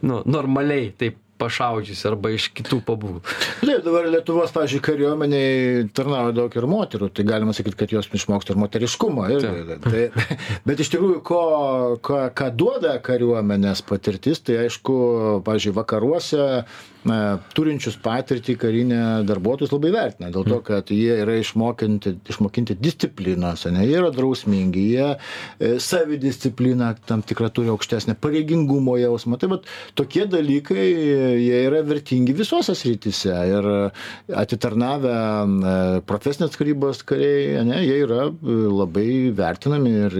Nu, 0.05 0.21
normaliai 0.25 0.91
taip 0.97 1.19
pašaudžius 1.41 2.03
arba 2.09 2.31
iš 2.35 2.49
kitų 2.57 2.81
pabūgų. 2.85 3.21
Taip, 3.61 3.81
dabar 3.85 4.07
Lietuvos, 4.11 4.53
pavyzdžiui, 4.55 4.81
kariuomeniai 4.85 5.87
tarnauja 5.95 6.35
daug 6.37 6.57
ir 6.57 6.67
moterų, 6.69 7.11
tai 7.15 7.25
galima 7.27 7.55
sakyti, 7.57 7.79
kad 7.79 7.95
jos 7.95 8.09
išmoksta 8.13 8.53
ir 8.53 8.61
moteriškumą. 8.61 9.27
Ir, 9.33 9.47
tai, 9.85 10.05
bet 10.67 10.83
iš 10.83 10.93
tikrųjų, 10.93 11.21
ko, 11.25 11.41
ko, 12.05 12.21
ką 12.37 12.51
duoda 12.57 12.97
kariuomenės 13.03 13.83
patirtis, 13.87 14.43
tai 14.45 14.61
aišku, 14.67 14.97
pavyzdžiui, 15.47 15.77
vakaruose 15.81 16.47
na, 17.07 17.39
turinčius 17.55 17.97
patirtį 18.01 18.55
karinę 18.61 19.01
darbuotojus 19.27 19.73
labai 19.73 19.91
vertina, 19.95 20.29
dėl 20.33 20.45
to, 20.47 20.59
kad 20.65 20.91
jie 20.93 21.17
yra 21.23 21.37
išmokinti, 21.41 22.15
išmokinti 22.29 22.77
disciplinos, 22.81 23.65
ne, 23.73 23.85
jie 23.87 23.97
yra 23.99 24.11
drausmingi, 24.13 24.83
jie 24.93 25.07
e, 25.15 25.71
savidiscipliną 25.81 26.91
tam 27.09 27.23
tikrą 27.25 27.49
turi 27.53 27.71
aukštesnę, 27.73 28.15
pareigingumo 28.21 28.97
jausmą. 29.01 29.39
Tai 29.41 29.51
vat, 29.55 29.69
tokie 29.97 30.27
dalykai, 30.29 30.85
jie 31.41 31.63
yra 31.67 31.81
vertingi 31.87 32.35
visose 32.37 32.75
srityse 32.77 33.37
ir 33.49 33.69
atitarnavę 34.43 35.15
e, 35.15 35.75
profesinės 36.09 36.57
karybos 36.59 37.01
kariai, 37.07 37.63
ne, 37.67 37.81
jie 37.85 37.97
yra 38.05 38.27
e, 38.29 38.59
labai 38.69 39.09
vertinami 39.37 39.95
ir, 40.05 40.19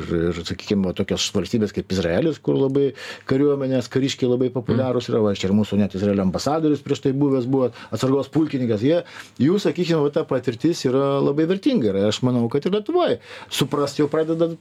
ir, 0.00 0.10
ir 0.32 0.42
sakykime, 0.42 0.90
tokios 0.96 1.28
valstybės 1.36 1.74
kaip 1.76 1.94
Izraelis, 1.94 2.42
kur 2.42 2.58
labai 2.58 2.90
kariuomenės 3.30 3.90
kariškiai 3.92 4.30
labai 4.30 4.50
populiarūs 4.54 5.10
yra, 5.12 5.22
va, 5.22 5.34
čia 5.38 5.50
ir 5.50 5.56
mūsų 5.56 5.78
net 5.80 5.94
Izraelio 6.16 6.26
ambasadorius 6.26 6.82
prieš 6.82 7.02
tai 7.04 7.12
buvęs 7.12 7.46
buvo, 7.46 7.70
atsargos 7.92 8.30
pulkininkas, 8.32 8.82
jie, 8.82 9.02
jų, 9.42 9.58
sakykime, 9.60 10.00
va, 10.00 10.10
ta 10.12 10.24
patirtis 10.24 10.84
yra 10.88 11.20
labai 11.20 11.46
vertinga 11.48 11.92
ir 11.92 12.08
aš 12.08 12.22
manau, 12.26 12.48
kad 12.48 12.66
ir 12.66 12.76
Lietuvoje 12.76 13.20
suprasti 13.50 14.02
jau 14.02 14.08
pradeda 14.08 14.54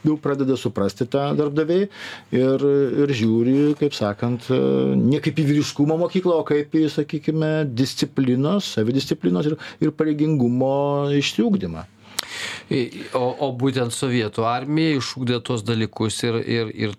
jau 0.00 0.16
pradeda 0.16 0.56
suprasti 0.56 1.04
tą 1.10 1.26
darbdaviai 1.36 1.88
ir, 2.32 2.62
ir 3.04 3.12
žiūri, 3.12 3.74
kaip 3.76 3.92
sakant, 3.92 4.48
ne 4.96 5.20
kaip 5.20 5.42
į 5.42 5.44
vyriškumo 5.50 5.98
mokyklą, 6.00 6.38
o 6.40 6.46
kaip 6.48 6.72
į, 6.72 6.86
sakykime, 6.94 7.50
disciplinos, 7.76 8.72
savidisciplinos 8.78 9.50
ir, 9.50 9.58
ir 9.84 9.92
pareigingumo 9.92 11.10
išsiugdymą. 11.20 11.84
O, 13.14 13.24
o 13.46 13.48
būtent 13.58 13.90
sovietų 13.90 14.44
armija 14.46 14.98
išūkdė 15.00 15.40
tos 15.46 15.64
dalykus 15.66 16.20
ir, 16.22 16.36
ir, 16.44 16.68
ir 16.70 16.92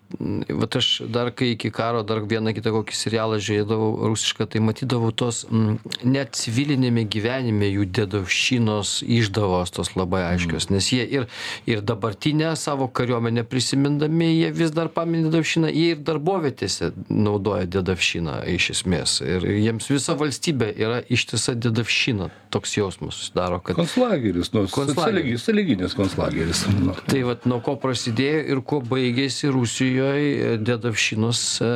vat 0.60 0.76
aš 0.76 0.90
dar 1.08 1.32
kai 1.32 1.54
iki 1.54 1.72
karo 1.72 2.02
dar 2.04 2.20
vieną 2.28 2.52
kitą 2.58 2.74
kokį 2.76 2.98
serialą 2.98 3.40
žiūrėdavau 3.40 4.10
rusišką, 4.12 4.50
tai 4.52 4.62
matydavau 4.64 5.14
tos 5.16 5.46
m, 5.48 5.78
net 6.04 6.36
civilinėme 6.40 7.06
gyvenime 7.12 7.70
jų 7.72 7.88
dėdavšinos 8.00 8.98
išdavos 9.08 9.72
tos 9.78 9.94
labai 9.96 10.26
aiškios, 10.34 10.70
nes 10.74 10.92
jie 10.92 11.06
ir, 11.08 11.28
ir 11.70 11.84
dabartinę 11.88 12.52
savo 12.60 12.90
kariuomenę 12.92 13.46
prisimindami, 13.48 14.34
jie 14.42 14.52
vis 14.56 14.76
dar 14.76 14.92
paminė 14.92 15.30
dėdavšiną, 15.30 15.72
jie 15.72 15.96
ir 15.96 16.04
darbovietėse 16.08 16.92
naudoja 17.08 17.70
dėdavšiną 17.78 18.42
iš 18.58 18.72
esmės. 18.76 19.18
Ir 19.24 19.48
jiems 19.56 19.88
visa 19.92 20.18
valstybė 20.20 20.74
yra 20.76 21.00
ištisa 21.08 21.56
dėdavšina, 21.56 22.28
toks 22.52 22.76
jausmas 22.76 23.22
susidaro, 23.22 23.62
kad... 23.64 23.80
Konslageris, 23.80 24.52
nu, 24.56 24.68
Konclageris. 24.72 25.31
Sąlyginis 25.40 25.96
konslageris. 25.96 26.66
Nu. 26.82 26.96
Tai 27.08 27.22
vat 27.28 27.46
nuo 27.50 27.60
ko 27.64 27.76
prasidėjo 27.80 28.42
ir 28.56 28.62
kuo 28.68 28.82
baigėsi 28.84 29.52
Rusijoje 29.54 30.58
Dedavšinos 30.60 31.42
e, 31.64 31.72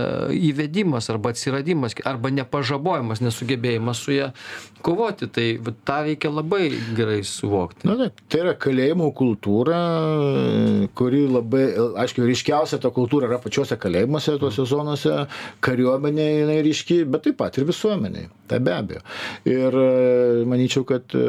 įvedimas 0.49 1.11
arba 1.13 1.31
atsiradimas, 1.35 1.95
arba 2.07 2.33
nepažabojimas, 2.35 3.23
nesugebėjimas 3.23 4.03
su 4.03 4.17
ją 4.17 4.31
kovoti. 4.85 5.29
Tai 5.33 5.47
vat 5.65 5.81
tą 5.87 5.99
reikia 6.05 6.31
labai 6.33 6.69
gerai 6.97 7.19
suvokti. 7.27 7.87
Na 7.89 7.97
taip, 7.99 8.21
tai 8.29 8.43
yra 8.43 8.55
kalėjimų 8.61 9.09
kultūra, 9.17 9.81
kuri 10.97 11.25
labai, 11.31 11.65
aišku, 12.05 12.25
ryškiausia 12.29 12.79
ta 12.83 12.91
kultūra 12.95 13.29
yra 13.31 13.41
pačiuose 13.43 13.77
kalėjimuose, 13.81 14.37
tuose 14.41 14.67
zonose, 14.69 15.25
kariuomenė 15.65 16.29
jinai 16.41 16.59
ryški, 16.65 17.03
bet 17.09 17.27
taip 17.27 17.39
pat 17.41 17.59
ir 17.59 17.67
visuomeniai. 17.69 18.29
Tai 18.45 18.59
be 18.61 18.73
abejo. 18.75 19.01
Ir 19.49 19.73
e, 19.73 20.43
manyčiau, 20.45 20.85
kad 20.85 21.15
e, 21.17 21.21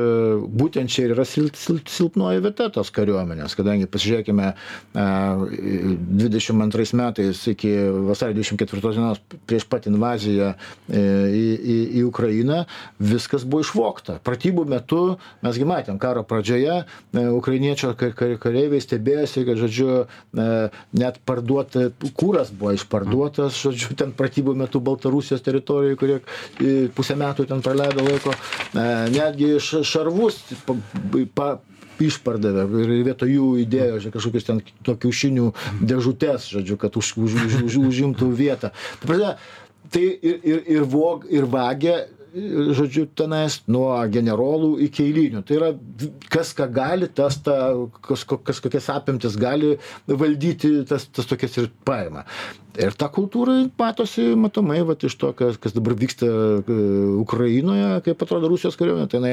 būtent 0.61 0.93
čia 0.93 1.07
ir 1.07 1.15
yra 1.15 1.25
sil, 1.25 1.49
sil, 1.57 1.79
silpnoji 1.89 2.43
vieta 2.45 2.69
tos 2.75 2.91
kariuomenės, 2.93 3.55
kadangi 3.57 3.89
pasižiūrėkime, 3.89 4.51
e, 4.53 5.07
22 6.21 6.99
metais 7.01 7.41
iki 7.49 7.73
vasario 8.11 8.37
24 8.37 8.93
dienos 8.99 9.23
prieš 9.49 9.65
pat 9.71 9.89
invaziją 9.89 10.53
į, 10.93 11.47
į, 11.57 11.77
į 12.01 12.05
Ukrainą 12.11 12.63
viskas 13.01 13.46
buvo 13.47 13.65
išvokta. 13.65 14.19
Pratybų 14.27 14.67
metu 14.69 15.01
mesgi 15.45 15.67
matėm 15.69 16.01
karo 16.03 16.25
pradžioje, 16.27 16.83
e, 16.85 17.27
ukrainiečio 17.37 17.93
kar, 17.99 18.15
kar, 18.19 18.37
kareiviai 18.43 18.83
stebėjosi, 18.83 19.45
kad, 19.49 19.61
žodžiu, 19.63 19.91
e, 20.05 20.49
net 20.99 21.21
parduota, 21.29 21.89
kūras 22.19 22.53
buvo 22.53 22.75
išparduotas, 22.77 23.61
žodžiu, 23.63 23.97
ten 23.99 24.15
pratybų 24.17 24.57
metu 24.59 24.83
Baltarusijos 24.85 25.45
teritorijoje, 25.47 26.01
kurie 26.01 26.19
e, 26.19 26.89
pusę 26.97 27.17
metų 27.19 27.49
ten 27.51 27.63
praleido 27.65 28.05
laiko, 28.07 28.35
netgi 28.77 29.57
šarvus 29.63 30.43
pa, 30.67 30.77
pa, 31.35 31.49
išpardavė 32.03 32.83
ir 32.83 32.91
vietoj 33.07 33.31
jų 33.33 33.47
įdėjo 33.63 34.01
žinai, 34.05 34.15
kažkokius 34.17 34.49
ten 34.49 34.59
kiaušinių 34.85 35.47
dėžutes, 35.81 36.51
žodžiu, 36.53 36.77
kad 36.81 36.99
už, 37.01 37.15
už, 37.25 37.37
už, 37.47 37.55
už, 37.69 37.79
užimtų 37.89 38.29
vietą. 38.37 38.73
Ta 39.01 39.09
prasme, 39.09 39.37
Tai 39.91 40.03
ir, 40.03 40.41
ir, 40.43 40.63
ir, 40.67 40.85
vog, 40.91 41.27
ir 41.31 41.47
vagė 41.51 41.97
žodžiu, 42.77 43.07
tenais 43.17 43.61
nuo 43.71 43.91
generolų 44.13 44.77
iki 44.87 45.07
eilinių. 45.07 45.43
Tai 45.47 45.59
yra, 45.59 45.71
kas 46.33 46.53
ką 46.57 46.69
gali, 46.75 47.09
tas 47.09 47.39
ta, 47.45 47.57
kas, 48.07 48.25
kas 48.27 48.61
kokias 48.65 48.91
apimtis 48.93 49.39
gali 49.41 49.77
valdyti, 50.07 50.73
tas, 50.89 51.09
tas 51.09 51.29
tokias 51.29 51.57
ir 51.63 51.71
paima. 51.87 52.27
Ir 52.77 52.97
ta 52.99 53.09
kultūra 53.13 53.55
matosi 53.79 54.27
matomai, 54.39 54.79
va, 54.87 54.97
iš 55.09 55.17
to, 55.21 55.31
kas, 55.37 55.57
kas 55.61 55.75
dabar 55.77 55.97
vyksta 55.97 56.27
e, 56.29 56.77
Ukrainoje, 57.23 57.87
kaip 58.05 58.25
atrodo 58.27 58.51
Rusijos 58.53 58.77
kariuomenė, 58.77 59.09
tai 59.11 59.21
jinai, 59.21 59.33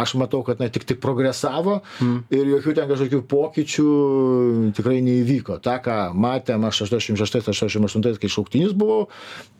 aš 0.00 0.14
matau, 0.20 0.40
kad 0.46 0.60
jinai 0.60 0.70
tik 0.72 0.86
tik 0.88 1.02
progresavo 1.02 1.78
mm. 2.00 2.16
ir 2.32 2.52
jokių 2.54 2.76
ten 2.78 2.88
kažkokių 2.90 3.22
pokyčių 3.28 3.88
tikrai 4.78 4.98
neįvyko. 5.04 5.58
Ta, 5.64 5.78
ką 5.84 5.98
matėm 6.16 6.64
aš 6.68 6.86
86-88, 6.88 8.20
kai 8.22 8.32
šauktinis 8.32 8.76
buvau, 8.78 9.08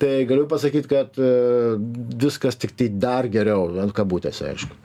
tai 0.01 0.23
galiu 0.29 0.49
pasakyti, 0.51 0.89
kad 0.91 1.21
e, 1.21 1.33
viskas 2.25 2.61
tik 2.61 2.77
tai 2.79 2.91
dar 2.93 3.29
geriau, 3.33 3.69
kabutėse, 3.95 4.55
aišku. 4.55 4.79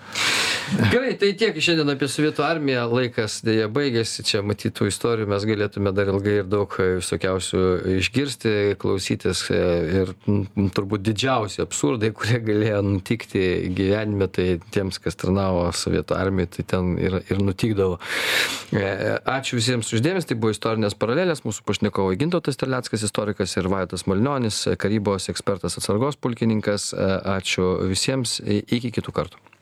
Gerai, 0.91 1.13
tai 1.19 1.31
tiek 1.37 1.57
šiandien 1.61 1.91
apie 1.93 2.07
Sovietų 2.09 2.43
armiją. 2.45 2.85
Laikas 2.91 3.39
dėja 3.45 3.67
baigėsi. 3.73 4.23
Čia 4.25 4.41
matytų 4.45 4.87
istorijų 4.89 5.27
mes 5.29 5.45
galėtume 5.47 5.91
dar 5.95 6.09
ilgai 6.13 6.39
ir 6.39 6.47
daug 6.49 6.71
visokiausių 6.79 7.61
išgirsti, 7.99 8.53
klausytis. 8.81 9.43
Ir 9.51 10.13
turbūt 10.75 11.03
didžiausi 11.05 11.61
absurdai, 11.63 12.13
kurie 12.15 12.39
galėjo 12.45 12.81
nutikti 12.87 13.43
gyvenime, 13.75 14.29
tai 14.31 14.47
tiems, 14.73 15.01
kas 15.03 15.19
tarnavo 15.19 15.67
Sovietų 15.75 16.17
armijai, 16.17 16.51
tai 16.57 16.67
ten 16.75 16.93
ir, 17.01 17.19
ir 17.27 17.43
nutikdavo. 17.43 17.99
E, 18.73 18.89
ačiū 19.35 19.59
visiems 19.59 19.91
uždėmesi. 19.93 20.31
Tai 20.31 20.39
buvo 20.41 20.55
istorinės 20.55 20.97
paralelės. 20.99 21.43
Mūsų 21.45 21.67
pašnekovai 21.69 22.19
Gintotas 22.21 22.59
Terleckas, 22.61 23.05
istorikas 23.05 23.57
ir 23.59 23.69
Vaitas 23.73 24.07
Malnionis, 24.09 24.63
karybos 24.79 25.29
ekspertas 25.33 25.77
atsargos 25.81 26.19
pulkininkas. 26.19 26.93
E, 26.95 27.09
ačiū 27.37 27.73
visiems. 27.91 28.39
Iki 28.43 28.95
kitų 28.99 29.15
kartų. 29.15 29.52